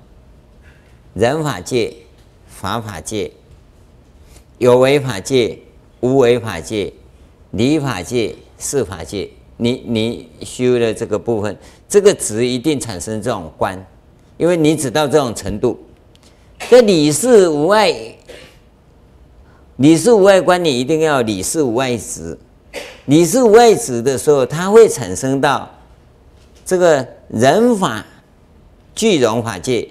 [1.12, 1.92] 人法界、
[2.46, 3.30] 法法界、
[4.56, 5.58] 有为法界、
[6.00, 6.90] 无为法界、
[7.50, 9.28] 理法界、事法界。
[9.58, 11.54] 你你修的这个部分，
[11.86, 13.78] 这个执一定产生这种观，
[14.38, 15.78] 因为你只到这种程度。
[16.70, 17.94] 这理事无碍，
[19.76, 22.38] 理事无碍观，你一定要理事无碍执。
[23.06, 25.70] 你是无碍执的时候，它会产生到
[26.64, 28.04] 这个人法。
[28.96, 29.88] 具容法界、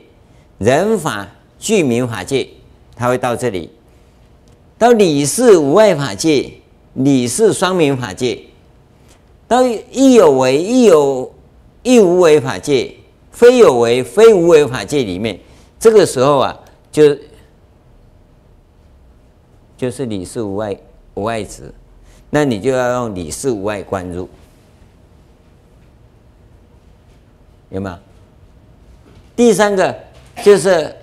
[0.59, 1.27] 人法
[1.59, 2.47] 具名法界，
[2.95, 3.67] 它会到这里；
[4.77, 6.49] 到理是无外法界、
[6.93, 8.39] 理是双名法界，
[9.45, 11.35] 到亦有为、亦有
[11.81, 12.95] 亦无为法界、
[13.29, 15.37] 非有为、非无为法界里面，
[15.77, 16.57] 这个时候啊，
[16.93, 17.17] 就
[19.75, 20.73] 就是理是无外
[21.15, 21.73] 无外子，
[22.35, 24.27] 那你就要用理事无碍观入，
[27.69, 27.95] 有没有？
[29.35, 29.95] 第三个
[30.43, 30.95] 就是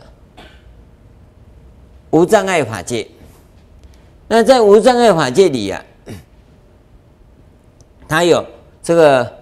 [2.11, 3.07] 无障碍法界。
[4.27, 5.85] 那在无障碍法界里啊，
[8.09, 8.45] 它有
[8.83, 9.33] 这个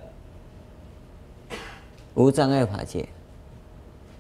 [2.12, 3.08] 无障碍法界、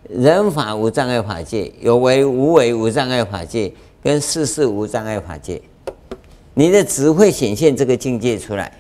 [0.08, 3.70] 人法无障碍法界、有为无为无障碍法界
[4.02, 5.60] 跟事事无障碍法界。
[6.58, 8.72] 你的执会显现这个境界出来，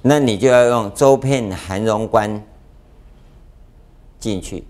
[0.00, 2.42] 那你就要用周遍含容观。
[4.18, 4.64] 进去，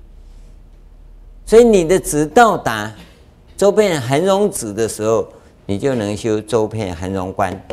[1.47, 2.93] 所以你的执到达
[3.57, 5.29] 周遍含容值的时候，
[5.67, 7.65] 你就能修周遍含容观。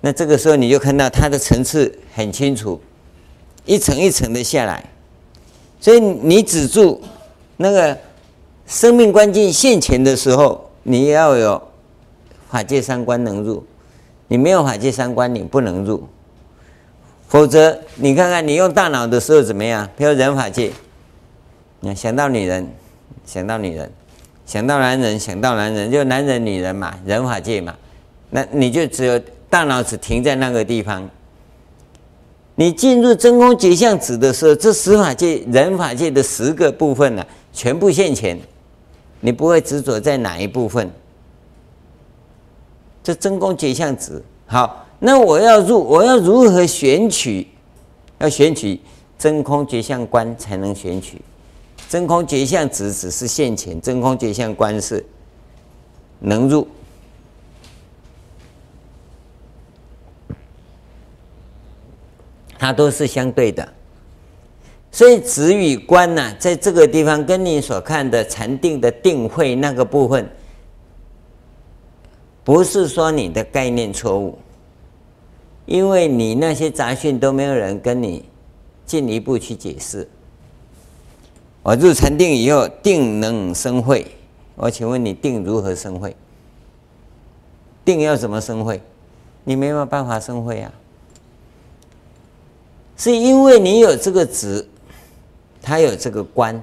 [0.00, 2.80] 那这个时候你就看到它的层次很清楚，
[3.66, 4.82] 一层一层的下来。
[5.80, 7.02] 所以你止住
[7.58, 7.98] 那个
[8.66, 11.60] 生命关键现前的时候，你要有
[12.54, 13.66] 法界三观能入。
[14.28, 16.06] 你没有法界三观，你不能入。
[17.26, 19.90] 否则，你看看你用大脑的时候怎么样？
[19.96, 20.70] 比如人法界。
[21.80, 22.64] 你想到女人，
[23.26, 23.90] 想到女人，
[24.46, 27.74] 想到男人，想到男人，就男人、女人嘛，人法界嘛。
[28.30, 31.10] 那你就只有大脑只停在那个地方。
[32.54, 38.38] 你进入真空觉相执的时候，这十法界、人法界的十个部分呢、啊，全部现前，
[39.18, 40.88] 你不会执着在哪一部分。
[43.04, 47.46] 这真空觉相执，好，那我要入，我要如何选取？
[48.18, 48.80] 要选取
[49.18, 51.20] 真空觉相观才能选取。
[51.86, 55.04] 真空觉相执只是现前，真空觉相观是
[56.20, 56.66] 能入，
[62.58, 63.68] 它都是相对的。
[64.90, 70.26] 所以子与观呢、在这个地方跟你所看的禅定的定慧那个部分，
[72.44, 74.38] 不是说你的概念错误，
[75.64, 78.24] 因为你那些杂讯都没有人跟你
[78.84, 80.06] 进一步去解释。
[81.62, 84.06] 我入禅定以后，定能生慧。
[84.56, 86.14] 我请问你，定如何生慧？
[87.84, 88.82] 定要怎么生慧？
[89.44, 90.70] 你没有办法生慧啊！
[92.96, 94.68] 是因为你有这个值，
[95.62, 96.62] 它有这个观，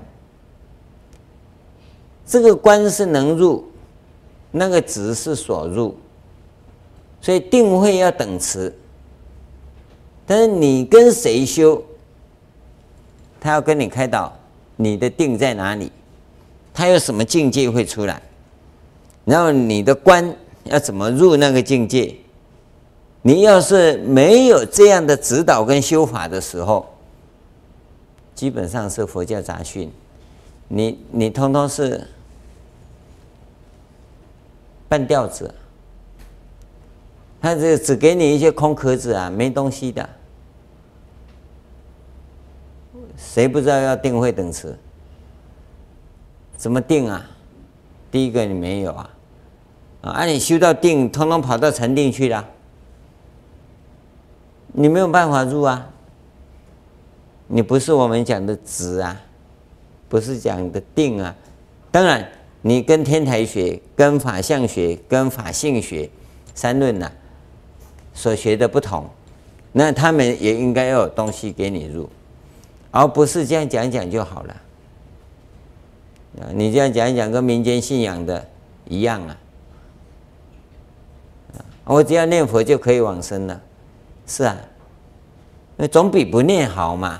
[2.25, 3.70] 这个观是能入，
[4.51, 5.97] 那个值是所入，
[7.19, 8.73] 所以定慧要等持。
[10.25, 11.83] 但是你跟谁修，
[13.39, 14.31] 他要跟你开导。
[14.77, 15.91] 你的定在哪里？
[16.73, 18.19] 他有什么境界会出来？
[19.25, 22.15] 然后你的观要怎么入那个境界？
[23.21, 26.87] 你要是没有这样的指导跟修法的时候，
[28.33, 29.91] 基本上是佛教杂讯，
[30.67, 32.07] 你你通通是
[34.91, 35.49] 半吊子，
[37.39, 40.09] 他这只给你一些空壳子啊，没东西的。
[43.15, 44.77] 谁不知道要定慧等持？
[46.57, 47.25] 怎么定啊？
[48.11, 49.09] 第一个你没有啊，
[50.01, 52.45] 啊，你修到定，通通跑到禅定去了，
[54.73, 55.87] 你没有办法入啊。
[57.47, 59.21] 你不是我们讲的执啊，
[60.09, 61.33] 不是讲的定啊。
[61.91, 62.29] 当然，
[62.61, 66.09] 你跟天台学、跟法相学、跟法性学
[66.53, 67.11] 三论呐、
[68.13, 69.09] 所学的不同，
[69.71, 72.09] 那他们也应该要有东西给你入。
[72.91, 74.55] 而不是这样讲讲就好了。
[76.41, 78.47] 啊，你这样讲一讲，跟民间信仰的
[78.85, 79.37] 一样啊。
[81.83, 83.61] 我只要念佛就可以往生了，
[84.27, 84.55] 是啊，
[85.77, 87.19] 那总比不念好嘛，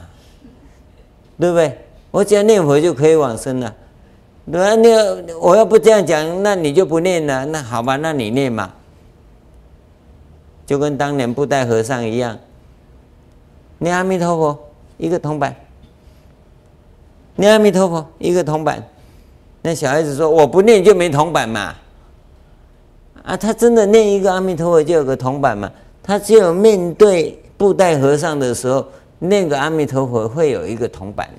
[1.40, 1.78] 对不对？
[2.12, 3.76] 我只要念佛就可以往生了，
[4.50, 4.76] 对吧？
[4.76, 7.46] 那我要不这样讲，那你就不念了。
[7.46, 8.72] 那好吧，那你念嘛，
[10.66, 12.38] 就跟当年布袋和尚一样，
[13.78, 14.58] 念阿弥陀佛
[14.98, 15.56] 一个铜板，
[17.36, 18.84] 念阿弥陀佛一个铜板。
[19.62, 21.76] 那小孩子说：“我不念就没铜板嘛。”
[23.24, 25.72] 啊，他真的念一个阿弥陀佛就有个铜板嘛？
[26.02, 28.84] 他只有面对布袋和尚的时候，
[29.20, 31.30] 念个阿弥陀佛会有一个铜板。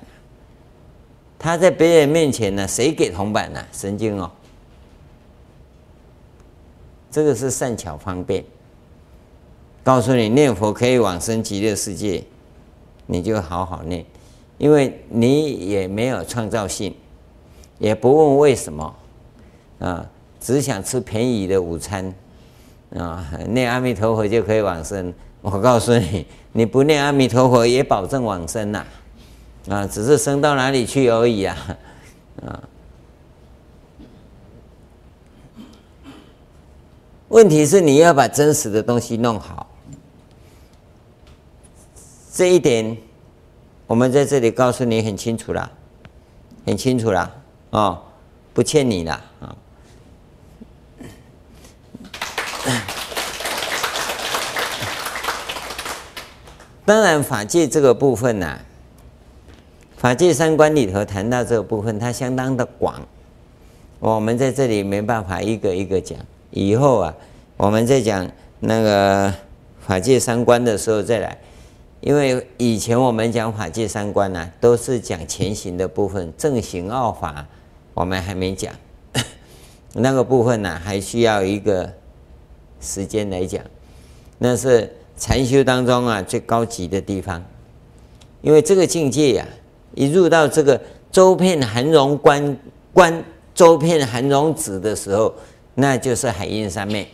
[1.43, 3.61] 他在别人面前呢，谁给铜板呢？
[3.73, 4.31] 神经哦！
[7.11, 8.41] 这个是善巧方便，
[9.83, 12.23] 告诉你念佛可以往生极乐世界，
[13.07, 14.05] 你就好好念，
[14.57, 16.95] 因为你也没有创造性。
[17.77, 18.95] 也不问为什么，
[19.79, 22.15] 啊，只想吃便宜的午餐，
[22.95, 25.13] 啊，念阿弥陀佛就可以往生。
[25.41, 28.85] 我告诉你，你不念阿弥陀佛也保证往生呐，
[29.69, 31.57] 啊只是升到哪里去而已啊，
[32.45, 32.63] 啊。
[37.29, 39.67] 问题是你要把真实的东西弄好，
[42.31, 42.97] 这一点
[43.87, 45.71] 我们在这里告诉你很清楚了，
[46.65, 47.35] 很清楚了。
[47.71, 48.01] 哦，
[48.53, 49.55] 不欠你了啊！
[56.85, 58.59] 当然，法界这个部分呢、
[60.03, 63.01] 法界三观里头谈到这个部分，它相当的广。
[64.01, 66.19] 我们在这里没办法一个一个讲，
[66.51, 67.15] 以后啊，
[67.55, 68.29] 我们在讲
[68.59, 69.33] 那个
[69.79, 71.37] 法界三观的时候再来。
[72.01, 77.47] 因为以前我们讲法界三观呢、啊，都是讲前行的部分，正行奥法。
[77.93, 78.73] 我们还没讲
[79.95, 81.89] 那个部分呢、还需要一个
[82.81, 83.63] 时间来讲。
[84.37, 87.41] 那是禅修当中啊最高级的地方，
[88.41, 89.47] 因为这个境界呀、
[89.93, 90.79] 一入到这个
[91.11, 92.57] 周遍含容观
[92.93, 93.23] 观
[93.53, 95.33] 周遍含容止的时候，
[95.75, 97.07] 那就是海印三昧，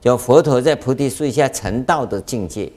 [0.00, 2.70] 就佛陀在菩提树下成道的境界。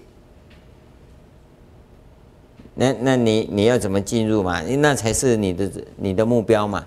[2.75, 4.61] 那那你你要怎么进入嘛？
[4.61, 6.85] 那才是你的你的目标嘛。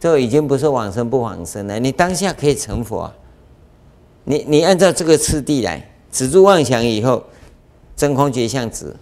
[0.00, 3.10] 这已经不是往生不往生了，你当下可以成佛。
[4.24, 7.22] 你你按照这个次第来，止住妄想以后，
[7.96, 8.94] 真空觉相止，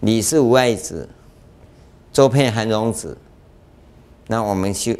[0.00, 1.08] 你是无碍子，
[2.12, 3.16] 周遍含容子。
[4.28, 4.92] 那我们修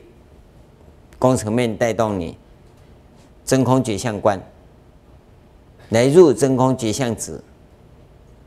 [1.18, 2.36] 工程面带动你，
[3.44, 4.40] 真空觉相观，
[5.90, 7.42] 来入真空觉相子。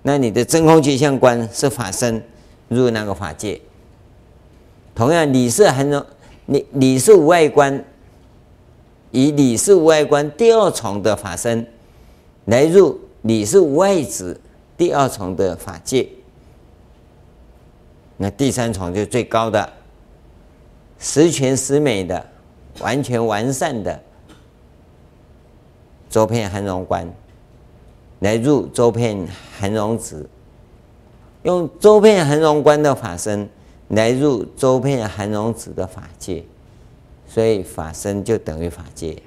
[0.02, 2.24] 那你的真空觉相观是法身
[2.70, 3.60] 入那个法界，
[4.96, 6.04] 同样你是含容，
[6.46, 7.84] 你你是无碍观，
[9.12, 11.68] 以你是无碍观第二重的法身
[12.46, 14.40] 来入你是无碍子
[14.78, 16.08] 第二重的法界，
[18.22, 19.72] 那第三重就最高的
[21.00, 22.24] 十全十美的
[22.80, 23.98] 完全完善的
[26.10, 27.10] 周遍含容观。
[28.20, 29.26] 来入周遍
[29.58, 30.28] 含容止，
[31.44, 33.48] 用周遍含容观的法身
[33.88, 36.44] 来入周遍含容止的法界，
[37.26, 39.24] 所以法身就等于法界。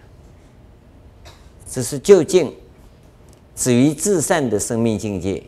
[1.67, 2.55] 这是究竟
[3.57, 5.43] 止于至善的生命境界，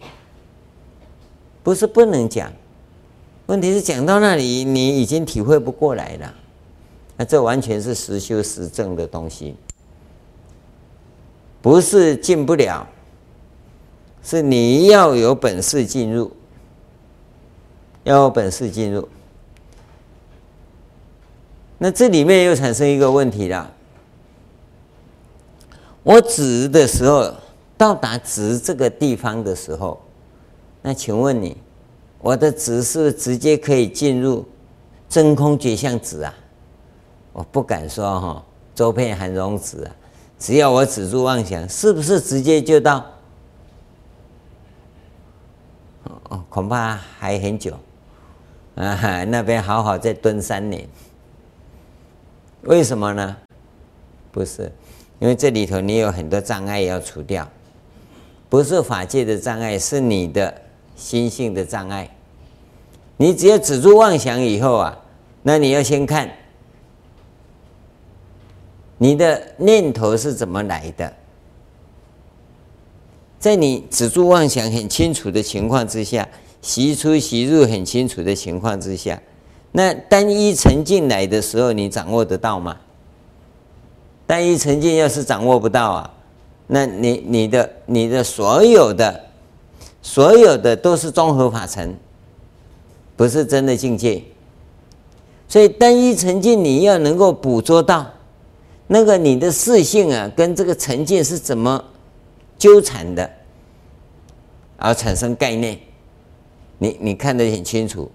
[1.62, 2.50] 不是不能讲。
[3.46, 6.34] 问题是讲到那里，你已经体会不过来了。
[7.16, 9.54] 那这完全是实修实证的东西，
[11.62, 12.86] 不是进不了。
[14.22, 16.32] 是你要有本事进入，
[18.04, 19.06] 要有本事进入。
[21.76, 23.70] 那这里面又产生一个问题了。
[26.02, 27.34] 我止的时候，
[27.76, 30.00] 到达止这个地方的时候，
[30.80, 31.56] 那请问你，
[32.24, 34.48] 我的止是直接可以进入
[35.10, 36.34] 真空觉相止啊？
[37.34, 38.42] 我不敢说哈，
[38.74, 39.94] 周遍含容止啊，
[40.38, 43.04] 只要我止住妄想，是不是直接就到？
[46.30, 47.78] 哦，恐怕还很久，
[48.74, 50.88] 啊，那边好好再蹲三年。
[52.62, 53.36] 为什么呢？
[54.32, 54.72] 不是，
[55.18, 57.46] 因为这里头你有很多障碍要除掉，
[58.48, 60.62] 不是法界的障碍，是你的
[60.96, 62.08] 心性的障碍。
[63.16, 64.98] 你只要止住妄想以后啊，
[65.42, 66.30] 那你要先看
[68.98, 71.12] 你的念头是怎么来的。
[73.38, 76.26] 在你止住妄想很清楚的情况之下，
[76.62, 79.20] 习出习入很清楚的情况之下，
[79.72, 82.76] 那单一沉进来的时候，你掌握得到吗？
[84.26, 86.10] 单一沉进要是掌握不到啊，
[86.66, 89.22] 那你你的你的所有的
[90.06, 91.96] 所有的都是综合法尘，
[93.16, 94.22] 不是真的境界。
[95.48, 98.06] 所以单一沉静你要能够捕捉到
[98.86, 101.82] 那个你的视性啊，跟这个沉静是怎么
[102.58, 103.28] 纠缠的，
[104.76, 105.78] 而产生概念，
[106.78, 108.10] 你你看得很清楚，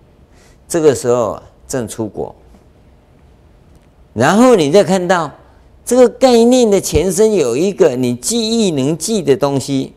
[0.68, 2.36] 这个时候正出国，
[4.14, 5.32] 然后你再看到
[5.84, 9.94] 这个概念的前身有一个你记忆能记的东西，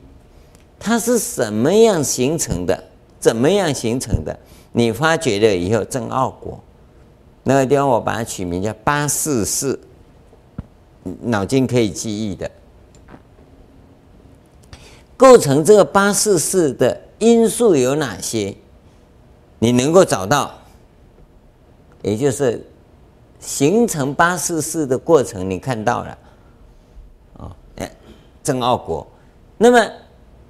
[0.82, 2.84] 它是什么样形成的？
[3.20, 4.36] 怎么样形成的？
[4.72, 6.58] 你发觉了以后正奥国，
[7.44, 9.78] 那个地方我把它取名叫八四四，
[11.20, 12.50] 脑筋可以记忆的。
[15.16, 18.56] 构成这个八四四的因素有哪些？
[19.60, 20.52] 你能够找到，
[22.02, 22.66] 也就是
[23.38, 26.18] 形成八四四的过程，你看到了，
[27.38, 27.88] 啊，哎，
[28.42, 29.06] 正奥国。
[29.58, 29.88] 那么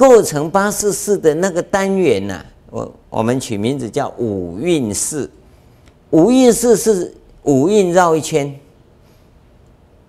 [0.03, 5.31] 构成八四四的那个单元呢、我我们取名字叫五运四。
[6.11, 8.53] 五运四是五运绕一圈，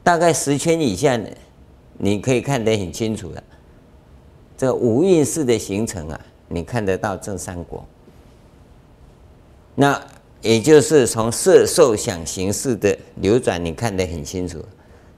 [0.03, 1.29] 大概十圈以下呢，
[1.99, 3.43] 你可以看得很清楚了。
[4.57, 7.85] 这五运四的形成啊，你看得到正三国。
[9.75, 10.01] 那
[10.41, 14.57] 也就是从色受想行识的流转，你看得很清楚。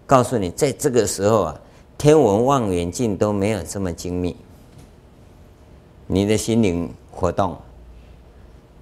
[0.05, 1.61] 告诉你，在这个时候啊，
[1.97, 4.35] 天文望远镜都没有这么精密。
[6.07, 7.57] 你的心灵活动，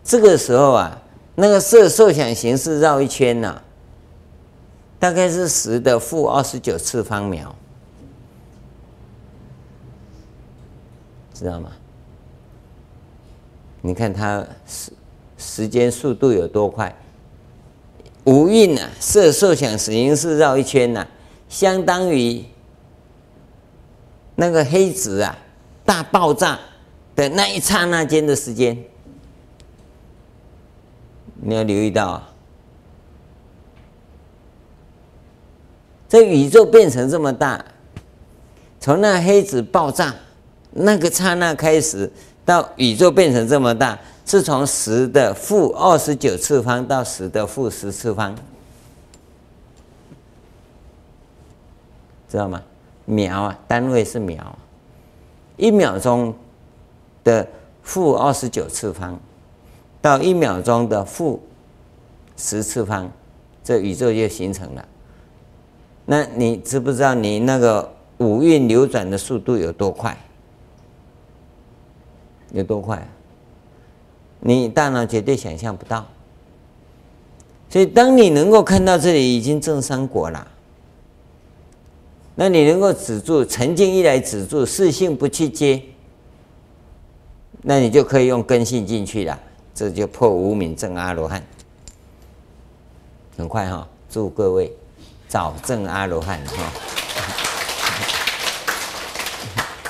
[0.04, 1.02] 这个时候啊，
[1.36, 3.64] 那个色受想行识绕一圈呐、啊，
[5.00, 7.56] 大概是十的负二十九次方秒。
[11.34, 11.72] 知道吗？
[13.82, 14.92] 你看它时
[15.38, 16.96] 时间速度有多快？
[18.26, 21.08] 五蕴啊，色受想行识绕一圈呐、啊，
[21.50, 22.46] 相当于
[24.36, 25.38] 那个黑子啊
[25.84, 26.58] 大爆炸
[27.16, 28.78] 的那一刹那间的时间。
[31.36, 32.30] 你要留意到啊，
[36.08, 37.66] 这宇宙变成这么大，
[38.80, 40.16] 从那黑子爆炸。
[40.76, 42.12] 那个刹那开始
[42.44, 48.36] 到宇宙变成这么大，是从十的负二十九次方到十的负十次方，
[52.28, 52.64] 知道吗？
[53.06, 54.58] 秒啊，单位是秒，
[55.58, 56.34] 一秒钟
[57.24, 57.48] 的
[57.82, 59.20] 负二十九次方
[60.02, 61.42] 到一秒钟的负
[62.36, 63.12] 十次方，
[63.64, 64.86] 这宇宙就形成了。
[66.06, 70.18] 那你知不知道你那个五运流转的速度有多快？
[72.52, 73.08] 有多快？
[74.40, 76.06] 你大脑绝对想象不到。
[77.70, 80.48] 所以，当你能够看到这里已经正三果了，
[82.36, 85.82] 那你能够止住沉静一来止住，四性不去接，
[87.66, 89.40] 那你就可以用根性进去了，
[89.74, 91.42] 这就破无明证阿罗汉。
[93.38, 94.72] 很快哈、哦，祝各位
[95.28, 96.72] 早证阿罗汉哈。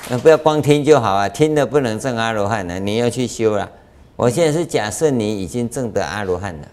[0.09, 3.69] 那不要光听就好啊，听了不能证阿罗汉呢，你要去修了。
[4.15, 6.67] 我现在是假设你已经证得阿罗汉了，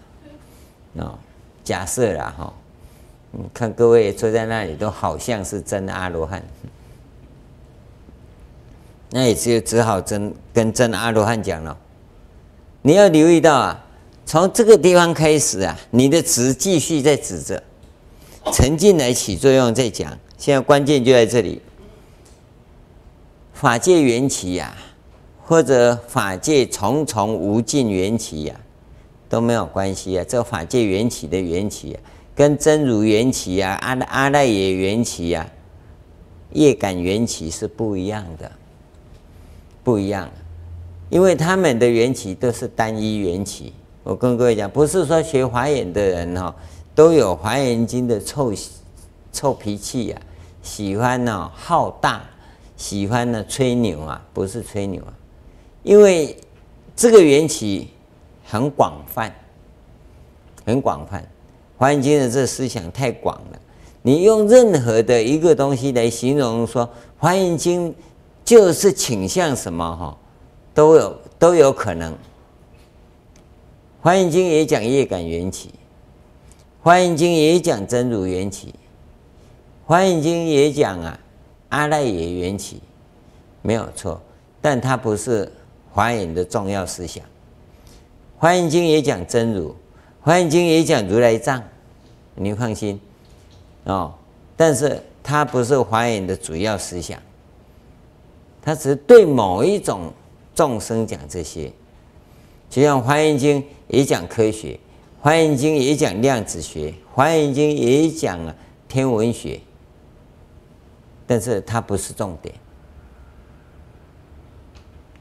[1.03, 1.17] 哦，
[1.63, 2.53] 假设了哈。
[3.33, 6.43] 你看各位坐在那里都好像是真阿罗汉，
[9.11, 11.77] 那也只有只好真跟真阿罗汉讲了。
[12.81, 13.85] 你要留意到啊，
[14.25, 17.61] 从这个地方开始啊，你的执继续在指着，
[18.53, 20.17] 沉浸来起作用在讲。
[20.37, 21.61] 现在关键就在这里。
[23.53, 24.75] 法界缘起呀，
[25.43, 28.55] 或者法界重重无尽缘起呀，
[29.29, 30.25] 都没有关系啊。
[30.27, 31.99] 这个法界缘起的缘起啊，
[32.33, 35.47] 跟真如缘起呀、阿阿赖耶缘起呀、
[36.53, 38.51] 业感缘起是不一样的，
[39.83, 40.29] 不一样。
[41.09, 43.73] 因为他们的缘起都是单一缘起。
[44.03, 46.55] 我跟各位讲，不是说学华严的人哈，
[46.95, 48.53] 都有华严经的臭
[49.31, 50.21] 臭脾气呀，
[50.61, 52.21] 喜欢呢好大。
[52.77, 55.13] 喜欢呢吹牛啊，不是吹牛啊，
[55.83, 56.35] 因为
[56.95, 57.89] 这个缘起
[58.43, 59.31] 很广泛，
[60.65, 61.23] 很广泛。
[61.77, 63.59] 华严经的这思想太广了，
[64.01, 67.93] 你用任何的一个东西来形容说华严经
[68.43, 70.17] 就是倾向什么哈，
[70.73, 72.15] 都有都有可能。
[74.01, 75.71] 华严经也讲业感缘起，
[76.81, 78.73] 华严经也讲真如缘起，
[79.85, 81.19] 华严经也讲啊。
[81.69, 82.81] 阿赖耶缘起，
[83.61, 84.21] 没有错，
[84.59, 85.49] 但它不是
[85.89, 87.23] 华严的重要思想。
[88.37, 89.73] 华严经也讲真如，
[90.19, 91.63] 华严经也讲如来藏，
[92.35, 92.99] 你放心
[93.85, 94.13] 哦。
[94.57, 97.17] 但是它不是华严的主要思想，
[98.61, 100.13] 他只是对某一种
[100.53, 101.71] 众生讲这些。
[102.69, 104.79] 就像华严经也讲科学，
[105.19, 108.55] 华严经也讲量子学，华严经也讲了
[108.87, 109.59] 天文学，
[111.27, 112.53] 但是它不是重点。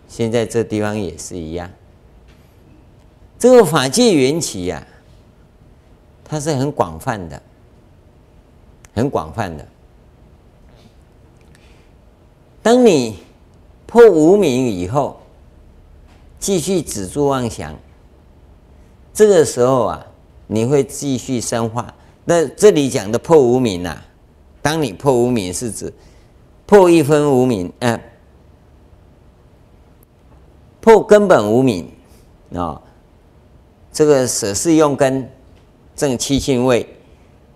[0.07, 1.71] 现在这地方也是一样，
[3.39, 4.87] 这个法界缘起呀、
[6.25, 7.43] 它是很广泛的。
[8.93, 9.65] 很广泛的。
[12.61, 13.23] 当你
[13.91, 15.19] 破无明以后，
[16.39, 17.75] 继续止住妄想，
[19.13, 20.07] 这个时候啊，
[20.47, 21.93] 你会继续深化。
[22.25, 24.05] 那这里讲的破无明啊，
[24.63, 25.93] 当你破无明是指
[26.67, 28.01] 破一分无明，嗯、呃，
[30.81, 31.87] 破根本无明
[32.53, 32.83] 啊、哦，
[33.93, 35.29] 这个舍事用根，
[35.97, 36.89] 正七性位。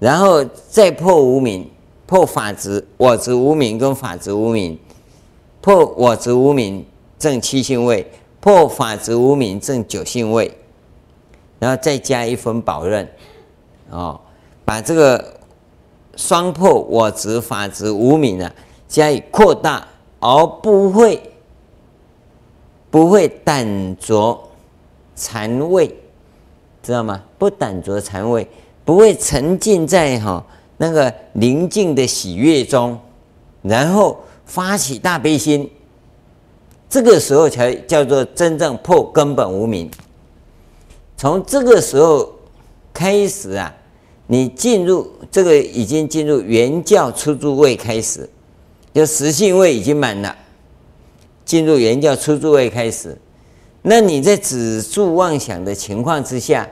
[0.01, 1.71] 然后再破无明，
[2.07, 4.77] 破法执、我执无明跟法执无明，
[5.65, 6.85] 破我执无明
[7.19, 8.07] 正七性位，
[8.39, 10.53] 破法执无明正九性位，
[11.59, 13.09] 然后再加一分宝刃，
[13.89, 14.21] 哦，
[14.63, 15.41] 把这个
[16.17, 18.55] 双破我执法执无明啊
[18.87, 19.89] 加以扩大，
[20.21, 21.19] 而不会
[22.91, 24.39] 不会胆着
[25.17, 25.87] 禅位，
[26.83, 27.23] 知道吗？
[27.39, 28.47] 不胆着禅位。
[28.85, 30.45] 不会沉浸在哈
[30.77, 33.01] 那个宁静的喜悦中，
[33.63, 35.71] 然后发起大悲心，
[36.89, 39.91] 这个时候才叫做真正破根本无明。
[41.17, 42.33] 从这个时候
[42.93, 43.75] 开始啊，
[44.27, 48.29] 你进入这个已经进入原教初住位开始，
[48.93, 50.37] 就实性位已经满了，
[51.45, 53.17] 进入原教初住位开始，
[53.83, 56.69] 那你在止住妄想的情况之下。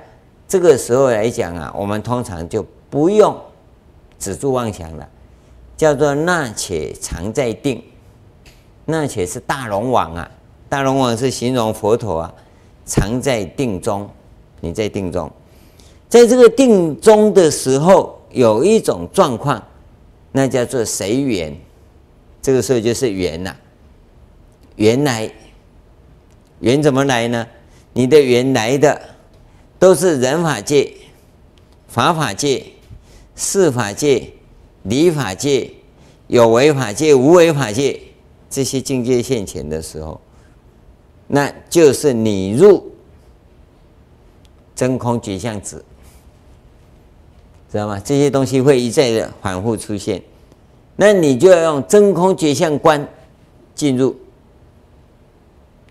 [0.49, 3.35] 这个时候来讲啊，我们通常就不用
[4.19, 5.09] 止住妄想了，
[5.83, 7.83] 叫做那且常在定。
[8.85, 10.31] 那且是大龙王啊，
[10.69, 12.33] 大龙王是形容佛陀啊，
[12.87, 14.09] 常在定中。
[14.61, 15.29] 你在定中，
[16.09, 19.61] 在这个定中的时候，有一种状况，
[20.31, 21.53] 那叫做随缘。
[22.41, 23.53] 这个时候就是缘呐，
[24.77, 25.29] 缘来，
[26.61, 27.45] 缘怎么来呢？
[27.93, 29.03] 你的缘来的。
[29.81, 30.93] 都是人法界、
[31.89, 32.65] 法法界、
[33.35, 34.31] 事法界、
[34.83, 35.71] 理法界、
[36.27, 38.01] 有为法界、无为法界
[38.49, 40.21] 这些境界现前的时候，
[41.27, 42.93] 那就是你入
[44.75, 45.85] 真空觉相子，
[47.71, 48.01] 知道吗？
[48.05, 50.23] 这些东西会一再的反复出现，
[50.97, 53.09] 那你就要用真空觉相观
[53.75, 54.17] 进入，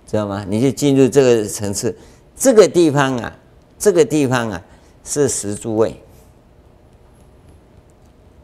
[0.07, 0.45] 知道吗？
[0.47, 1.97] 你就进入这个层次，
[2.35, 3.37] 这个地方啊。
[3.79, 4.61] 这个地方啊，
[5.03, 5.99] 是十诸位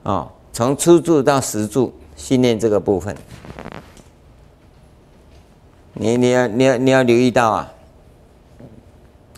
[0.02, 3.16] 哦，从初住到十住训练这个部分，
[5.94, 7.74] 你你要你要你要留意到啊，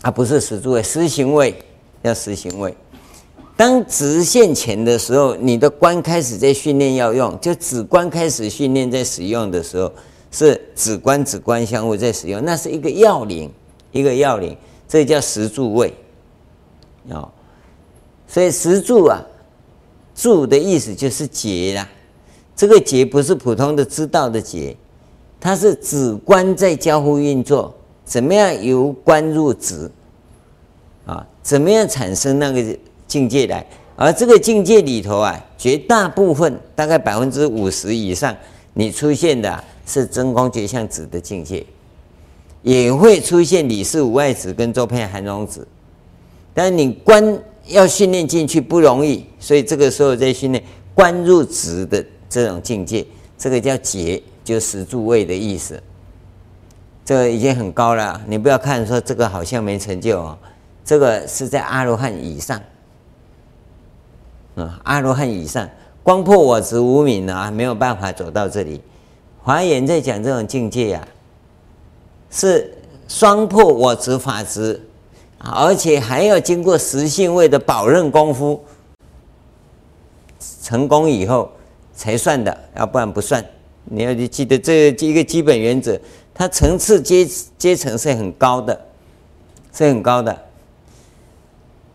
[0.02, 1.62] 啊不是十住位，十行位
[2.04, 2.74] 要十行位。
[3.58, 9.92] 当直线前的时候，你的观开始在训练要用，就止观开始训练在使用的时候，
[10.32, 13.52] 是止观止观相互在使用，那是一个要领，
[13.92, 14.56] 一个要领。
[14.88, 15.94] 这叫十住位，
[17.10, 17.30] 哦，
[18.26, 19.22] 所以十住啊，
[20.20, 21.88] 住的意思就是觉啦。
[22.54, 24.76] 这个觉不是普通的知道的觉，
[25.40, 27.74] 它是止观在交互运作。
[28.04, 29.90] 怎么样由观入止
[31.06, 31.26] 啊？
[31.42, 33.66] 怎么样产生那个境界来？
[33.96, 38.36] 而这个境界里头啊，绝大部分大概百分之五十以上，
[38.74, 41.66] 你出现的是真空觉相子的境界。
[42.62, 45.66] 也会出现理事无碍子跟周遍含容子，
[46.54, 47.40] 但你观
[47.70, 50.64] 要训练进去不容易，所以这个时候在训练
[50.94, 53.06] 观入止的这种境界，
[53.38, 55.82] 这个叫觉，就十住位的意思。
[57.06, 60.38] 这个已经很高了，你不要看说这个好像没成就哦，
[60.84, 62.62] 这个是在阿罗汉以上，
[64.56, 65.68] 啊，阿罗汉以上，
[66.04, 68.82] 光破我执无明啊，没有办法走到这里。
[69.42, 71.18] 华严在讲这种境界呀、啊。
[72.32, 74.80] 是双破我执法执，
[75.40, 78.64] 而且还要经过实性位的保任功夫
[80.62, 81.50] 成功以后
[81.96, 83.44] 才算的，要不然不算。
[83.86, 86.00] 你要记得这一个基本原则，
[86.34, 87.28] 它层次阶
[87.58, 88.80] 阶层是很高的，
[89.74, 90.38] 是很高的。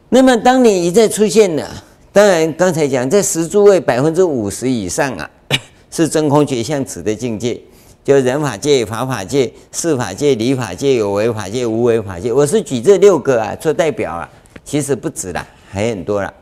[0.09, 5.30] 那么当你一再出现了，当然刚才讲在十住位百分之五十以上啊，
[5.90, 7.61] 是真空觉相止的境界。
[8.05, 12.30] 就人法界、法法界、事法界、理法界、有为法界、无为法界。
[12.30, 14.30] 我是举这六个啊做代表啊，
[14.62, 16.32] 其实不止啦，还很多啦。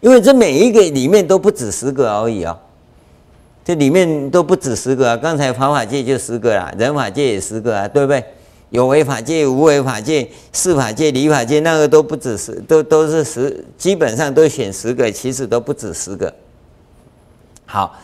[0.00, 2.58] 因为这每一个里面都不止十个而已哦，
[3.64, 5.16] 这里面都不止十个啊。
[5.16, 8.22] 刚才法法界就十个啦，人法界也十个啊，对不对？
[8.68, 16.34] 有为法界、无为法界、事法界、理法界，那个都不止十，都都是十，基本上都选十个，其实都不止十个。
[17.64, 17.98] 好，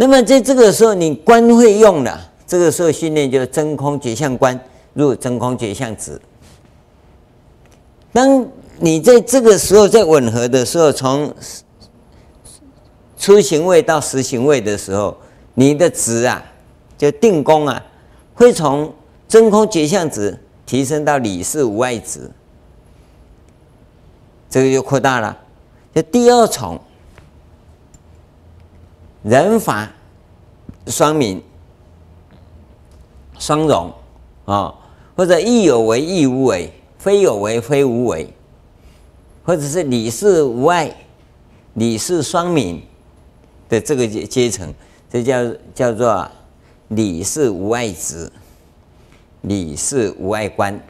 [0.00, 4.58] 那么在这个时候，你观会用了，这个时候训练就是真空觉相观
[4.94, 6.20] 入真空觉相值。
[8.12, 8.46] 当
[8.78, 11.34] 你在这个时候在吻合的时候，从
[13.18, 15.16] 初行位到实行位的时候，
[15.54, 16.42] 你的值啊，
[16.96, 17.84] 就定功啊，
[18.34, 18.94] 会从。
[19.28, 20.34] 真空觉相值
[20.64, 22.30] 提升到理事无碍值，
[24.48, 25.36] 这个就扩大了。
[25.94, 26.80] 就第二重，
[29.28, 29.92] 人法
[30.86, 31.42] 双明、
[33.38, 33.92] 双融
[34.46, 34.74] 啊，
[35.14, 38.32] 或者亦有为亦无为，非有为非无为，
[39.44, 40.90] 或者是理事无碍、
[41.74, 42.82] 理事双明
[43.68, 44.72] 的这个阶阶层，
[45.10, 46.26] 这叫叫做
[46.88, 48.32] 理事无碍执。
[49.42, 50.80] 理事无碍观，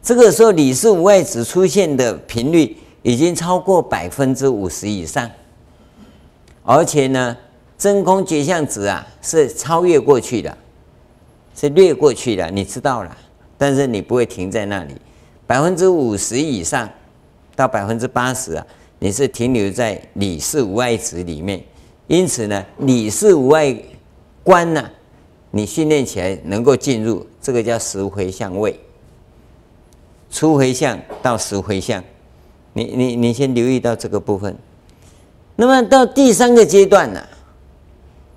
[0.00, 5.28] 这个时候理事无碍执出现的频率已经超过百分之五十以上，
[6.62, 7.36] 而且呢，
[7.78, 10.58] 真空觉相值啊是超越过去的，
[11.54, 13.16] 是略过去的，你知道了，
[13.56, 14.94] 但是你不会停在那里，
[15.46, 16.90] 百分之五十以上
[17.54, 18.66] 到百分之八十啊，
[18.98, 21.62] 你是停留在理事无碍值里面，
[22.08, 23.80] 因此呢，理事无碍
[24.42, 24.90] 观呢、
[25.52, 28.78] 你训练起来能够进入这个叫十回向位，
[30.32, 32.02] 初回向到十回向，
[32.72, 34.56] 你你你先留意到这个部分。
[35.54, 37.20] 那么到第三个阶段呢、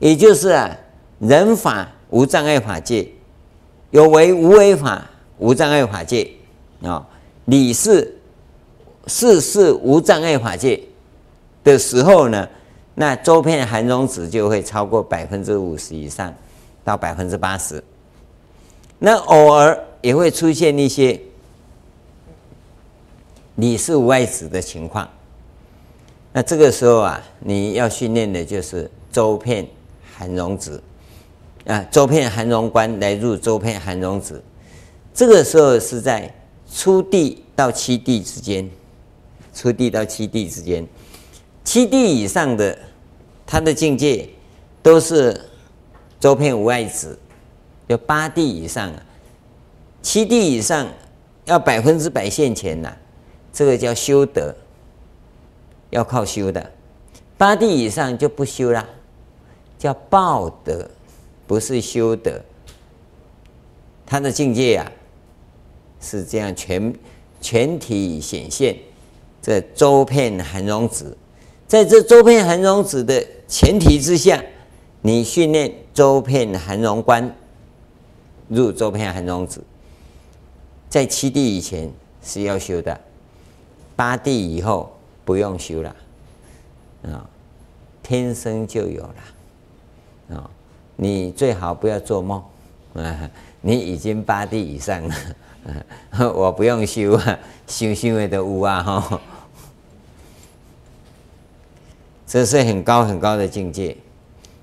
[0.02, 0.78] 也就是啊，
[1.20, 3.08] 人法无障碍法界，
[3.92, 6.30] 有为无为法无障碍法界
[6.84, 7.08] 啊，
[7.46, 8.20] 理事
[9.08, 10.84] 事事无障碍法界
[11.64, 12.50] 的时候呢，
[12.96, 16.34] 那周遍含容值就会超过百分之五十以上。
[16.84, 17.82] 到百分之八十，
[18.98, 21.22] 那偶尔也会出现一些
[23.54, 25.08] 理事无碍子的情况。
[26.34, 29.64] 那这个时候啊，你要训练的就是周遍
[30.22, 30.82] 含容子
[31.66, 34.44] 啊，周遍含容观来入周遍含容子。
[35.12, 36.32] 这个时候是在
[36.72, 38.70] 初地到七地之间，
[39.56, 40.88] 初地到七地之间，
[41.64, 42.78] 七地以上的
[43.48, 44.30] 他的境界
[44.84, 45.48] 都是。
[46.22, 47.18] 周遍无碍子，
[47.88, 48.94] 有八地以上，
[50.04, 50.88] 七地以上
[51.46, 52.96] 要百分之百现前呐，
[53.52, 54.56] 这个叫修德，
[55.90, 56.72] 要靠修的。
[57.40, 58.88] 八地以上就不修了，
[59.82, 60.88] 叫报德，
[61.48, 62.40] 不是修德。
[64.06, 64.92] 他的境界啊，
[66.00, 66.94] 是这样全
[67.42, 68.78] 全体显现，
[69.42, 71.18] 这周遍含容执，
[71.68, 74.44] 在这周遍含容执的前提之下。
[75.02, 77.36] 你训练周遍含容观
[78.48, 79.60] 入周遍含容执，
[80.92, 81.92] 在七地以前
[82.24, 83.02] 是要修的，
[83.96, 85.96] 八地以后不用修了，
[87.02, 87.28] 啊，
[88.04, 89.16] 天生就有了，
[90.36, 90.50] 啊，
[90.96, 92.42] 你最好不要做梦，
[92.96, 93.30] 啊，
[93.62, 95.16] 你已经八地以上了，
[96.34, 99.22] 我不用修啊，修修的都无啊哈，
[102.26, 103.96] 这是很高很高的境界。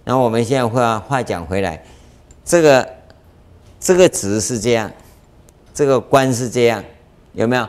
[0.04, 1.84] 那我们现在话话讲回来，
[2.44, 2.88] 这个
[3.78, 4.90] 这个值是这样，
[5.74, 6.82] 这个观是这样，
[7.34, 7.68] 有没有？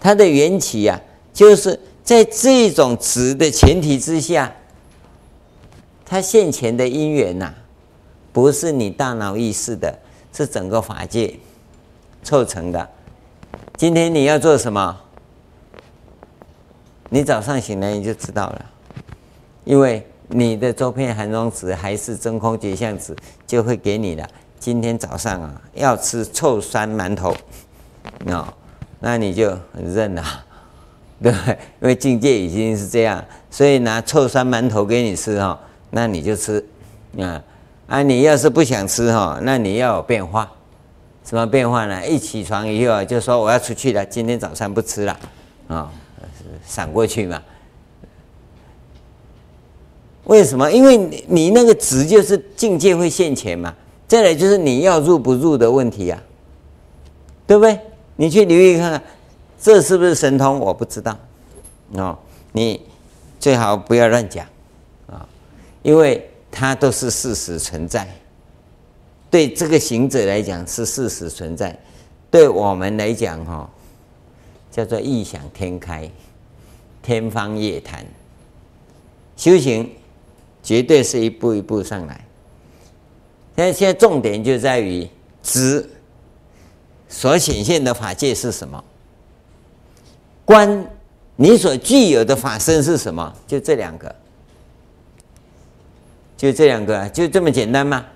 [0.00, 1.00] 它的缘起啊，
[1.32, 4.54] 就是在这种值的前提之下，
[6.08, 7.52] 他现前的因缘呐，
[8.32, 9.96] 不是你大脑意识的，
[10.32, 11.38] 是整个法界
[12.22, 12.88] 凑成的。
[13.76, 14.98] 今天你要做什么？
[17.10, 18.66] 你早上醒来你就知道了，
[19.64, 20.06] 因为。
[20.30, 24.28] 你的周遍含容子还是真空觉相子，就会给你的。
[24.60, 27.34] 今天早上啊，要吃臭酸馒头，
[28.26, 28.46] 哦，
[29.00, 30.22] 那你就很认了，
[31.22, 31.58] 对不对？
[31.80, 35.58] 因为境界已经是这样，所以拿臭酸馒头给你吃哈，
[35.90, 36.64] 那你就吃，
[37.18, 37.42] 啊
[37.86, 38.02] 啊！
[38.02, 40.50] 你要是不想吃哈，那你要有变化，
[41.24, 42.06] 什么变化呢？
[42.06, 45.18] 一起床以后就说我要出去了，今天早上不吃了，
[45.68, 45.90] 啊，
[46.66, 47.42] 闪过去嘛。
[50.24, 50.70] 为什么？
[50.70, 53.74] 因为你你那个执就是境界会现前嘛。
[54.06, 56.18] 再来就是你要入不入的问题呀，
[57.46, 57.78] 对不对？
[58.16, 59.02] 你去留意看看，
[59.60, 60.58] 这是不是神通？
[60.58, 61.16] 我不知道，
[61.92, 62.18] 哦，
[62.52, 62.80] 你
[63.38, 64.46] 最好不要乱讲，
[65.82, 68.08] 因为它都是事实存在。
[69.30, 71.78] 对这个行者来讲是事实存在，
[72.30, 73.68] 对我们来讲哈，
[74.70, 76.10] 叫做异想天开，
[77.02, 78.04] 天方夜谭。
[79.36, 79.90] 修行
[80.62, 82.24] 绝对是一步一步上来。
[83.54, 85.06] 但现在重点就在于
[85.42, 85.88] 知
[87.08, 88.82] 所显现的法界是什么，
[90.44, 90.86] 观
[91.36, 94.14] 你所具有的法身是什么，就这两个，
[96.38, 98.06] 就这两个，就这么简单吗？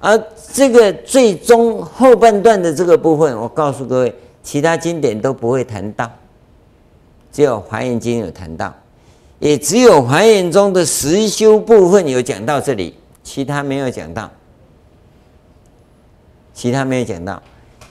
[0.00, 0.16] 而
[0.52, 6.08] 这个最终后半段的这个部分，我告诉各位，其他经典都不会谈到，
[7.32, 8.72] 只有《华严经》有谈到，
[9.38, 12.94] 也只有《华严》中的实修部分有讲到这里，
[13.24, 14.30] 其他没有讲到，
[16.52, 17.42] 其他没有讲到，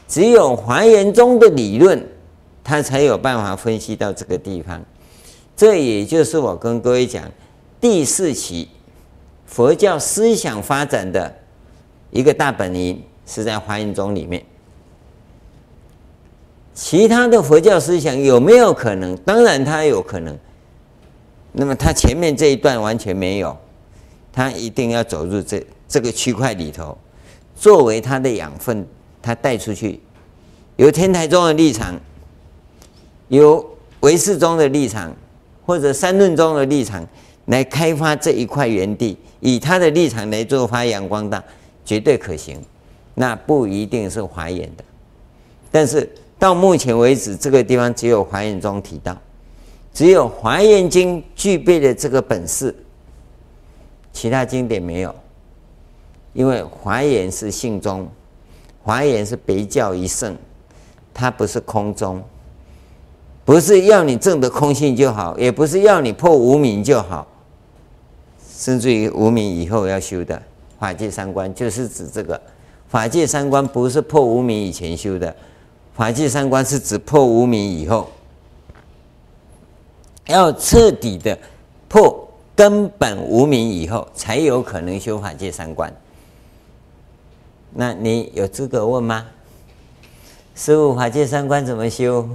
[0.08, 2.08] 只有《华严》中的理论，
[2.64, 4.80] 他才有办法分析到这个地方。
[5.58, 7.24] 这也就是我跟各位讲，
[7.82, 8.70] 第四期
[9.48, 11.36] 佛教思想发展的。
[12.10, 14.41] 一个大本营是在华严宗里面，
[16.74, 19.16] 其他的佛教思想有没有可能？
[19.18, 20.38] 当然它有可能。
[21.52, 23.56] 那么它前面这一段完全没有，
[24.32, 26.98] 它一定要走入这这个区块里头，
[27.56, 28.88] 作为它的养分，
[29.22, 30.00] 它带出去，
[30.78, 32.00] 由天台宗的立场，
[33.28, 33.64] 由
[34.00, 35.14] 唯识宗的立场，
[35.66, 37.06] 或者三论宗的立场
[37.48, 41.44] 来开发这一块园地，以他的立场来做发扬光大。
[41.86, 42.62] 绝对可行，
[43.16, 44.84] 那不一定是华严的，
[45.72, 49.18] 但是到目前为止，这个地方只有华严中提到，
[49.94, 52.76] 只有华严经具备的这个本事，
[54.12, 55.16] 其他经典没有，
[56.34, 58.06] 因为华严是性中，
[58.84, 60.36] 华严是别教一圣，
[61.14, 62.22] 它不是空中，
[63.46, 67.26] 不是要你证得空性就好，也不是要你破无明就好，
[68.58, 70.41] 甚至于无明以后要修的。
[70.80, 72.41] 法界三观就是指这个，
[72.89, 75.36] 法界三观不是破无明以前修的，
[75.95, 78.10] 法界三观是指破无明以后，
[80.26, 81.38] 要彻底的
[81.88, 85.93] 破根本无明以后，才有可能修法界三观。
[87.74, 89.26] 那你有资格问吗？
[90.55, 92.28] 师傅，法界三观怎么修？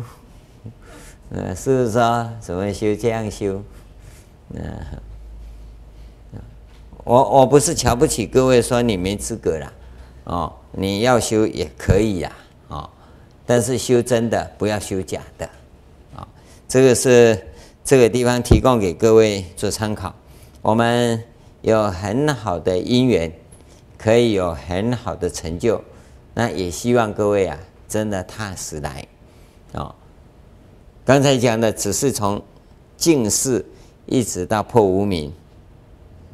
[1.31, 3.61] 呃，师父说怎么修，这样修，
[4.55, 4.62] 嗯。
[7.05, 9.73] 我我不是瞧不起各位，说你没资格啦，
[10.25, 12.33] 哦，你要修也可以呀，
[12.69, 12.89] 哦，
[13.45, 15.45] 但是修真的不要修假的，
[16.15, 16.27] 啊，
[16.69, 17.45] 这个是
[17.83, 20.15] 这个地方提供给各位做参考。
[20.61, 21.21] 我们
[21.63, 23.33] 有很好的因缘，
[23.99, 25.83] 可以有很好的成就，
[26.35, 29.05] 那也希望各位啊，真的踏实来，
[29.73, 29.93] 哦，
[31.05, 32.41] 刚才讲的只是从
[32.97, 33.67] 净事
[34.07, 35.33] 一直到破无明。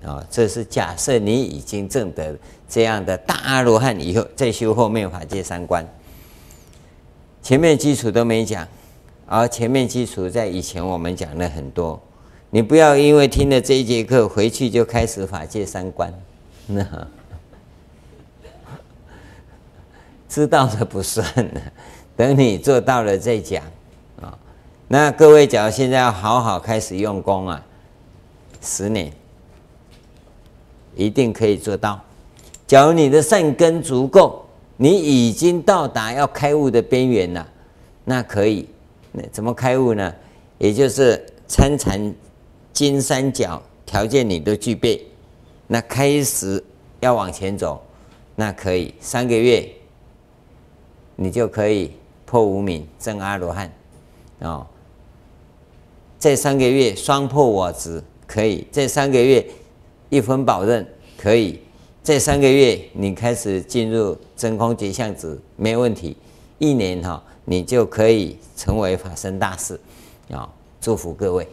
[0.05, 2.37] 啊，这是假设你已经证得
[2.69, 5.87] 这样的大阿罗汉以后，再修后面法界三观。
[7.43, 8.67] 前面基础都没讲，
[9.27, 12.01] 而前面基础在以前我们讲了很多。
[12.51, 16.13] 你不要因为听了这一节课回去就开始法界三观，
[16.67, 16.83] 那
[20.29, 21.61] 知道的不算了，
[22.17, 23.63] 等你做到了再讲
[24.21, 24.39] 啊。
[24.87, 27.63] 那各位，假如现在要好好开始用功啊，
[28.63, 29.13] 十年。
[30.99, 31.99] 一定可以做到。
[32.67, 34.45] 假如你的善根足够，
[34.77, 37.49] 你已经到达要开悟的边缘了，
[38.05, 38.69] 那可以。
[39.13, 40.13] 那怎么开悟呢？
[40.59, 42.13] 也就是参禅
[42.73, 45.07] 金三角条件你都具备，
[45.69, 46.63] 那开始
[46.99, 47.81] 要往前走，
[48.35, 49.67] 那可以三个月，
[51.15, 51.93] 你就可以
[52.27, 53.73] 破无明证阿罗汉
[54.41, 54.67] 哦。
[56.19, 59.47] 这三个月双破我执可以，这三个月。
[60.11, 60.87] 一分保证
[61.17, 61.61] 可以，
[62.03, 66.17] 这三个月你开始进入真空觉相子没问题，
[66.59, 69.79] 一年哈你就可以成为法身大士，
[70.31, 70.49] 啊，
[70.81, 71.47] 祝福各位。